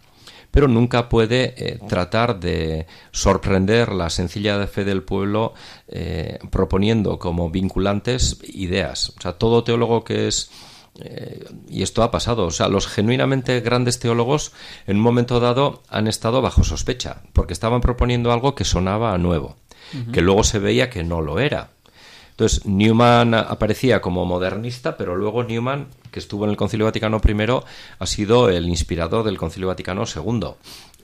[0.52, 5.54] pero nunca puede eh, tratar de sorprender la sencilla fe del pueblo
[5.88, 9.14] eh, proponiendo como vinculantes ideas.
[9.18, 10.50] O sea, todo teólogo que es
[11.00, 12.46] eh, y esto ha pasado.
[12.46, 14.52] O sea, los genuinamente grandes teólogos
[14.86, 19.56] en un momento dado han estado bajo sospecha, porque estaban proponiendo algo que sonaba nuevo,
[20.12, 21.70] que luego se veía que no lo era.
[22.42, 27.36] Entonces, Newman aparecía como modernista, pero luego Newman, que estuvo en el Concilio Vaticano I,
[28.00, 30.48] ha sido el inspirador del Concilio Vaticano II.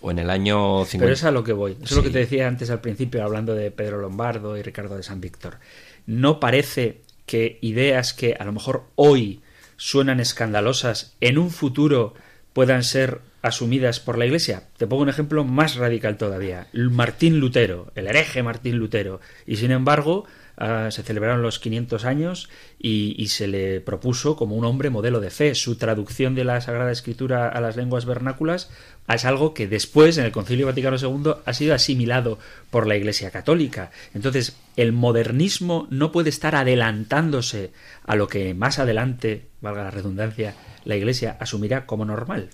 [0.00, 0.98] O en el año 50.
[0.98, 1.76] Pero es a lo que voy.
[1.80, 4.96] Eso es lo que te decía antes al principio, hablando de Pedro Lombardo y Ricardo
[4.96, 5.58] de San Víctor.
[6.06, 9.40] No parece que ideas que a lo mejor hoy
[9.76, 12.14] suenan escandalosas, en un futuro
[12.52, 14.64] puedan ser asumidas por la Iglesia.
[14.76, 16.66] Te pongo un ejemplo más radical todavía.
[16.72, 19.20] Martín Lutero, el hereje Martín Lutero.
[19.46, 20.26] Y sin embargo,
[20.60, 22.48] Ah, se celebraron los 500 años
[22.80, 25.54] y, se le propuso como un hombre modelo de fe.
[25.54, 28.68] Su traducción de la Sagrada Escritura a las lenguas vernáculas
[29.08, 32.40] es algo que después, en el Concilio Vaticano II, ha sido asimilado
[32.70, 33.92] por la Iglesia Católica.
[34.14, 37.70] Entonces, el modernismo no puede estar adelantándose
[38.04, 42.50] a lo que más adelante, valga la redundancia, la Iglesia asumirá como normal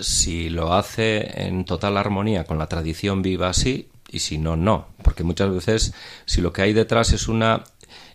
[0.00, 4.88] si lo hace en total armonía con la tradición viva así, y si no, no.
[5.02, 5.94] Porque muchas veces,
[6.26, 7.64] si lo que hay detrás es una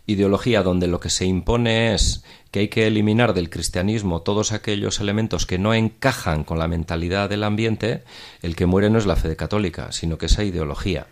[0.06, 5.00] ideología donde lo que se impone es que hay que eliminar del cristianismo todos aquellos
[5.00, 8.04] elementos que no encajan con la mentalidad del ambiente,
[8.42, 11.06] el que muere no es la fe católica, sino que esa ideología.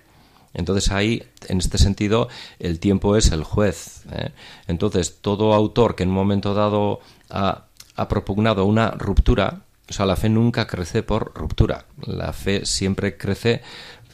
[0.54, 2.28] Entonces ahí, en este sentido,
[2.60, 4.04] el tiempo es el juez.
[4.12, 4.30] ¿eh?
[4.68, 7.64] Entonces, todo autor que en un momento dado ha,
[7.96, 11.86] ha propugnado una ruptura, o sea, la fe nunca crece por ruptura.
[12.06, 13.62] La fe siempre crece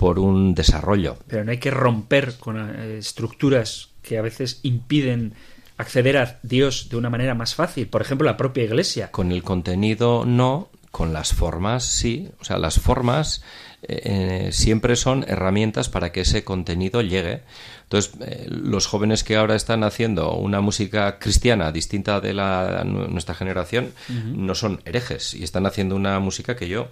[0.00, 1.18] por un desarrollo.
[1.26, 5.34] Pero no hay que romper con eh, estructuras que a veces impiden
[5.76, 7.86] acceder a Dios de una manera más fácil.
[7.86, 9.10] Por ejemplo, la propia Iglesia.
[9.10, 12.30] Con el contenido no, con las formas sí.
[12.40, 13.44] O sea, las formas
[13.82, 17.42] eh, eh, siempre son herramientas para que ese contenido llegue.
[17.82, 18.14] Entonces,
[18.48, 24.54] los jóvenes que ahora están haciendo una música cristiana distinta de la nuestra generación no
[24.54, 26.88] son herejes y están haciendo una música que yo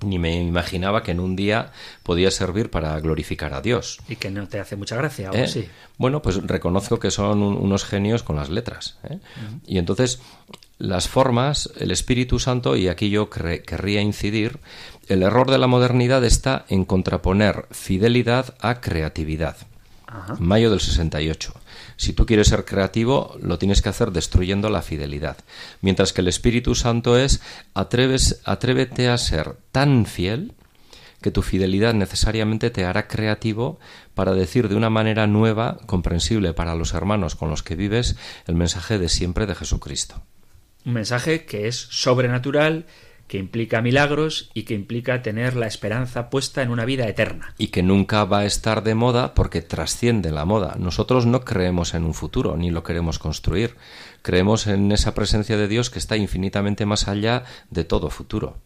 [0.00, 1.72] ni me imaginaba que en un día
[2.02, 3.98] podía servir para glorificar a Dios.
[4.08, 5.48] Y que no te hace mucha gracia, ¿Eh?
[5.48, 5.68] sí.
[5.96, 8.98] Bueno, pues reconozco que son unos genios con las letras.
[9.04, 9.18] ¿eh?
[9.66, 10.20] Y entonces,
[10.78, 14.60] las formas, el Espíritu Santo, y aquí yo querría incidir,
[15.08, 19.56] el error de la modernidad está en contraponer fidelidad a creatividad.
[20.38, 21.52] Mayo del 68.
[21.96, 25.36] Si tú quieres ser creativo, lo tienes que hacer destruyendo la fidelidad.
[25.80, 27.40] Mientras que el Espíritu Santo es
[27.74, 30.54] atreves, atrévete a ser tan fiel
[31.20, 33.78] que tu fidelidad necesariamente te hará creativo
[34.14, 38.54] para decir de una manera nueva, comprensible para los hermanos con los que vives, el
[38.54, 40.22] mensaje de siempre de Jesucristo.
[40.84, 42.86] Un mensaje que es sobrenatural,
[43.28, 47.54] que implica milagros y que implica tener la esperanza puesta en una vida eterna.
[47.58, 50.76] Y que nunca va a estar de moda porque trasciende la moda.
[50.78, 53.76] Nosotros no creemos en un futuro, ni lo queremos construir.
[54.22, 58.56] Creemos en esa presencia de Dios que está infinitamente más allá de todo futuro.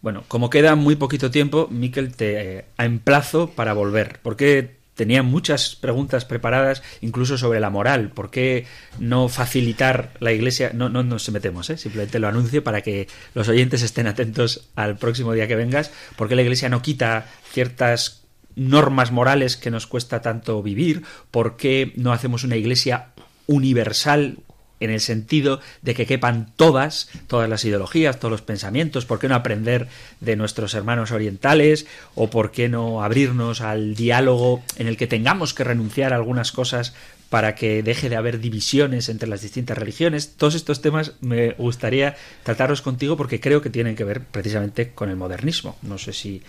[0.00, 5.76] Bueno, como queda muy poquito tiempo, Miquel, te eh, emplazo para volver, porque tenía muchas
[5.76, 8.10] preguntas preparadas, incluso sobre la moral.
[8.10, 8.66] ¿Por qué
[8.98, 10.72] no facilitar la Iglesia?
[10.74, 11.76] No, no nos metemos, ¿eh?
[11.76, 15.92] simplemente lo anuncio para que los oyentes estén atentos al próximo día que vengas.
[16.16, 18.24] ¿Por qué la Iglesia no quita ciertas
[18.56, 21.02] normas morales que nos cuesta tanto vivir?
[21.30, 23.08] ¿Por qué no hacemos una Iglesia
[23.46, 24.38] universal
[24.80, 29.28] en el sentido de que quepan todas, todas las ideologías, todos los pensamientos, ¿por qué
[29.28, 29.88] no aprender
[30.20, 31.86] de nuestros hermanos orientales?
[32.14, 36.52] ¿O por qué no abrirnos al diálogo en el que tengamos que renunciar a algunas
[36.52, 36.94] cosas
[37.30, 40.36] para que deje de haber divisiones entre las distintas religiones?
[40.36, 45.10] Todos estos temas me gustaría tratarlos contigo porque creo que tienen que ver precisamente con
[45.10, 45.76] el modernismo.
[45.82, 46.42] No sé si...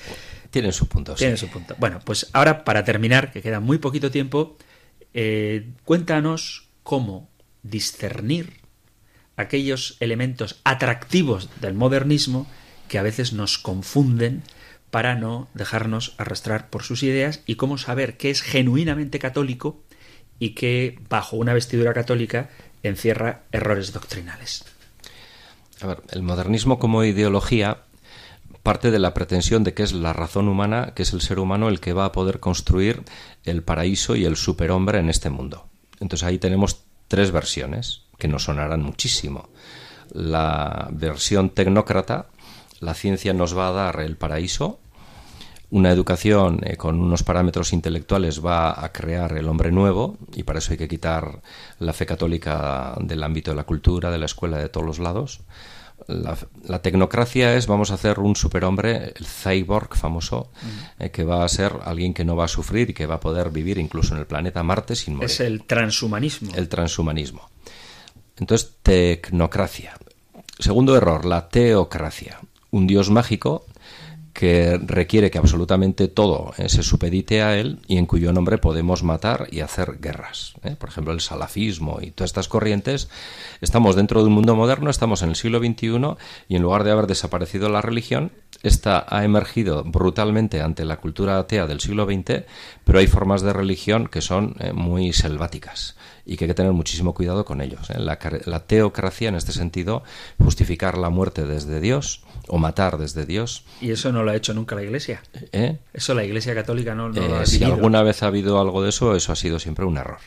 [0.52, 1.14] Tienen su punto.
[1.16, 1.76] Tienen su punto.
[1.78, 4.58] Bueno, pues ahora para terminar, que queda muy poquito tiempo,
[5.14, 7.30] eh, cuéntanos cómo
[7.70, 8.54] discernir
[9.36, 12.48] aquellos elementos atractivos del modernismo
[12.88, 14.44] que a veces nos confunden
[14.92, 19.82] para no dejarnos arrastrar por sus ideas y cómo saber qué es genuinamente católico
[20.40, 22.50] y qué bajo una vestidura católica
[22.84, 24.66] encierra errores doctrinales.
[25.82, 27.84] A ver, el modernismo como ideología
[28.64, 31.70] parte de la pretensión de que es la razón humana, que es el ser humano
[31.70, 33.04] el que va a poder construir
[33.46, 35.68] el paraíso y el superhombre en este mundo.
[36.00, 39.50] Entonces ahí tenemos tres versiones que nos sonarán muchísimo.
[40.12, 42.28] La versión tecnócrata,
[42.80, 44.80] la ciencia nos va a dar el paraíso,
[45.70, 50.60] una educación eh, con unos parámetros intelectuales va a crear el hombre nuevo y para
[50.60, 51.42] eso hay que quitar
[51.80, 55.42] la fe católica del ámbito de la cultura, de la escuela, de todos los lados.
[56.08, 60.52] La, tecnocracia es vamos a hacer un superhombre, el cyborg famoso,
[61.00, 63.20] eh, que va a ser alguien que no va a sufrir y que va a
[63.20, 65.30] poder vivir incluso en el planeta Marte sin morir.
[65.30, 66.56] Es el transhumanismo.
[66.56, 67.50] El transhumanismo.
[68.38, 69.98] Entonces, tecnocracia.
[70.60, 72.40] Segundo error, la teocracia.
[72.72, 73.66] Un dios mágico
[74.38, 79.02] que requiere que absolutamente todo eh, se supedite a él y en cuyo nombre podemos
[79.02, 80.54] matar y hacer guerras.
[80.62, 80.76] ¿eh?
[80.78, 83.10] Por ejemplo, el salafismo y todas estas corrientes.
[83.62, 86.18] Estamos dentro de un mundo moderno, estamos en el siglo XXI
[86.50, 88.32] y en lugar de haber desaparecido la religión,
[88.62, 92.44] esta ha emergido brutalmente ante la cultura atea del siglo XX,
[92.84, 95.97] pero hay formas de religión que son eh, muy selváticas
[96.28, 97.90] y que hay que tener muchísimo cuidado con ellos.
[97.90, 98.00] ¿eh?
[98.00, 100.04] La, teocracia, en este sentido,
[100.38, 103.64] justificar la muerte desde Dios o matar desde Dios.
[103.80, 105.22] ¿Y eso no lo ha hecho nunca la Iglesia?
[105.54, 105.78] ¿Eh?
[105.94, 108.90] Eso la Iglesia católica no, lo ha eh, Si alguna vez ha habido algo de
[108.90, 110.20] eso, eso ha sido siempre un error.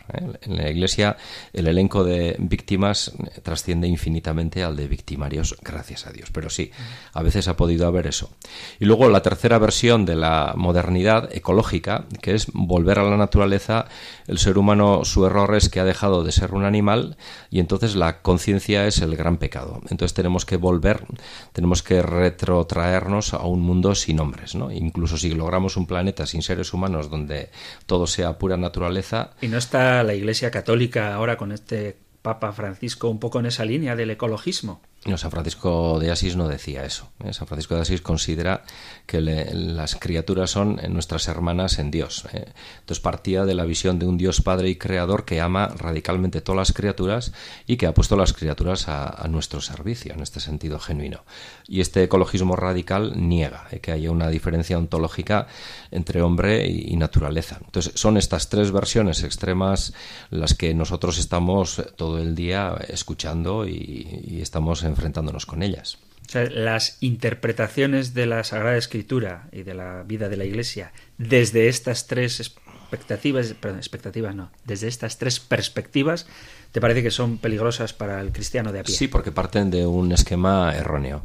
[0.42, 1.18] En la Iglesia
[1.52, 6.30] el elenco de víctimas trasciende infinitamente al de victimarios, gracias a Dios.
[6.32, 6.70] Pero sí,
[7.12, 8.30] a veces ha podido haber eso.
[8.78, 13.86] Y luego la tercera versión de la modernidad ecológica, que es volver a la naturaleza,
[14.26, 17.16] el ser humano, su error es que ha dejado de ser un animal
[17.50, 19.80] y entonces la conciencia es el gran pecado.
[19.90, 21.04] Entonces tenemos que volver,
[21.52, 24.70] tenemos que retrotraernos a un mundo sin hombres, ¿no?
[24.70, 27.50] Incluso si logramos un planeta sin seres humanos donde
[27.86, 29.32] todo sea pura naturaleza.
[29.40, 33.64] ¿Y no está la Iglesia Católica ahora con este Papa Francisco un poco en esa
[33.64, 34.80] línea del ecologismo?
[35.16, 37.08] San Francisco de Asís no decía eso.
[37.24, 37.32] ¿eh?
[37.32, 38.64] San Francisco de Asís considera
[39.06, 42.26] que las criaturas son nuestras hermanas en Dios.
[42.34, 42.52] ¿eh?
[42.80, 46.58] Entonces partía de la visión de un Dios Padre y Creador que ama radicalmente todas
[46.58, 47.32] las criaturas
[47.66, 51.24] y que ha puesto las criaturas a, nuestro servicio, en este sentido genuino.
[51.66, 53.80] Y este ecologismo radical niega ¿eh?
[53.80, 55.46] que haya una diferencia ontológica
[55.90, 57.58] entre hombre y, naturaleza.
[57.64, 59.94] Entonces son estas tres versiones extremas
[60.28, 65.98] las que nosotros estamos todo el día escuchando y, y estamos enfrentándonos con ellas.
[66.32, 72.06] las interpretaciones de la Sagrada Escritura y de la vida de la Iglesia desde estas
[72.06, 76.26] tres expectativas, perdón, expectativas no, desde estas tres perspectivas,
[76.72, 78.94] ¿te parece que son peligrosas para el cristiano de a pie?
[78.94, 81.22] Sí, porque parten de un esquema erróneo.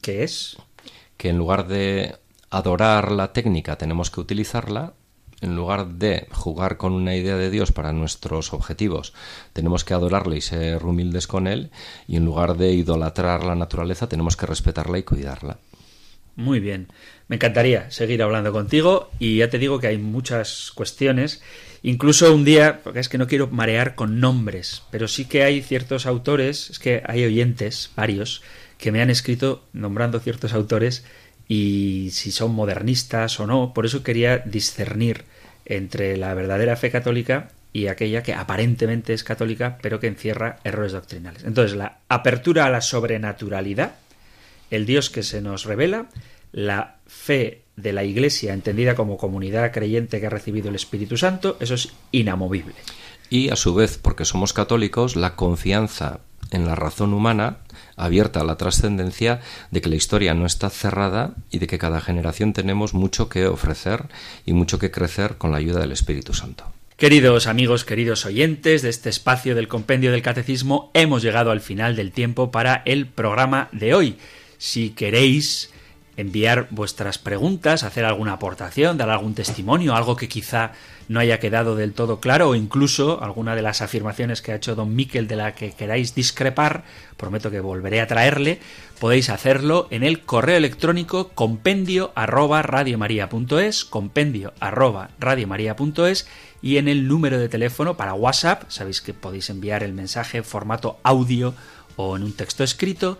[0.00, 0.56] ¿Qué es?
[1.16, 2.16] Que en lugar de
[2.50, 4.94] adorar la técnica tenemos que utilizarla
[5.40, 9.12] en lugar de jugar con una idea de Dios para nuestros objetivos,
[9.52, 11.70] tenemos que adorarle y ser humildes con Él,
[12.06, 15.58] y en lugar de idolatrar la naturaleza, tenemos que respetarla y cuidarla.
[16.38, 16.86] Muy bien,
[17.26, 21.42] me encantaría seguir hablando contigo y ya te digo que hay muchas cuestiones,
[21.82, 25.62] incluso un día, porque es que no quiero marear con nombres, pero sí que hay
[25.62, 28.42] ciertos autores, es que hay oyentes, varios,
[28.78, 31.04] que me han escrito nombrando ciertos autores
[31.48, 33.72] y si son modernistas o no.
[33.72, 35.24] Por eso quería discernir
[35.64, 40.92] entre la verdadera fe católica y aquella que aparentemente es católica, pero que encierra errores
[40.92, 41.44] doctrinales.
[41.44, 43.94] Entonces, la apertura a la sobrenaturalidad,
[44.70, 46.06] el Dios que se nos revela,
[46.52, 51.56] la fe de la Iglesia entendida como comunidad creyente que ha recibido el Espíritu Santo,
[51.60, 52.74] eso es inamovible.
[53.30, 56.20] Y a su vez, porque somos católicos, la confianza
[56.50, 57.58] en la razón humana
[57.98, 59.40] abierta a la trascendencia
[59.70, 63.46] de que la historia no está cerrada y de que cada generación tenemos mucho que
[63.46, 64.04] ofrecer
[64.46, 66.64] y mucho que crecer con la ayuda del Espíritu Santo.
[66.96, 71.94] Queridos amigos, queridos oyentes de este espacio del Compendio del Catecismo, hemos llegado al final
[71.94, 74.16] del tiempo para el programa de hoy.
[74.58, 75.70] Si queréis
[76.18, 80.72] enviar vuestras preguntas, hacer alguna aportación, dar algún testimonio, algo que quizá
[81.06, 84.74] no haya quedado del todo claro o incluso alguna de las afirmaciones que ha hecho
[84.74, 86.82] don Miquel de la que queráis discrepar,
[87.16, 88.58] prometo que volveré a traerle,
[88.98, 96.26] podéis hacerlo en el correo electrónico compendio arroba radiomaria.es, compendio arroba radiomaria.es
[96.60, 100.44] y en el número de teléfono para WhatsApp, sabéis que podéis enviar el mensaje en
[100.44, 101.54] formato audio
[101.94, 103.18] o en un texto escrito,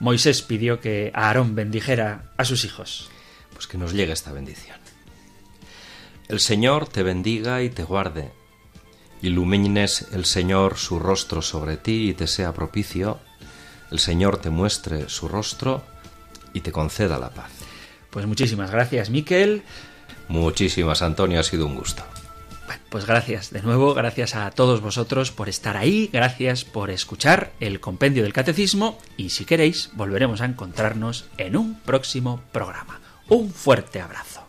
[0.00, 3.10] Moisés pidió que Aarón bendijera a sus hijos.
[3.52, 4.78] Pues que nos llegue esta bendición.
[6.28, 8.30] El Señor te bendiga y te guarde
[9.22, 13.18] ilumines el Señor su rostro sobre ti y te sea propicio,
[13.90, 15.82] el Señor te muestre su rostro
[16.52, 17.50] y te conceda la paz.
[18.10, 19.62] Pues muchísimas gracias, Miquel.
[20.28, 22.04] Muchísimas, Antonio, ha sido un gusto.
[22.90, 27.80] pues gracias de nuevo, gracias a todos vosotros por estar ahí, gracias por escuchar el
[27.80, 33.00] compendio del catecismo y si queréis volveremos a encontrarnos en un próximo programa.
[33.28, 34.48] Un fuerte abrazo.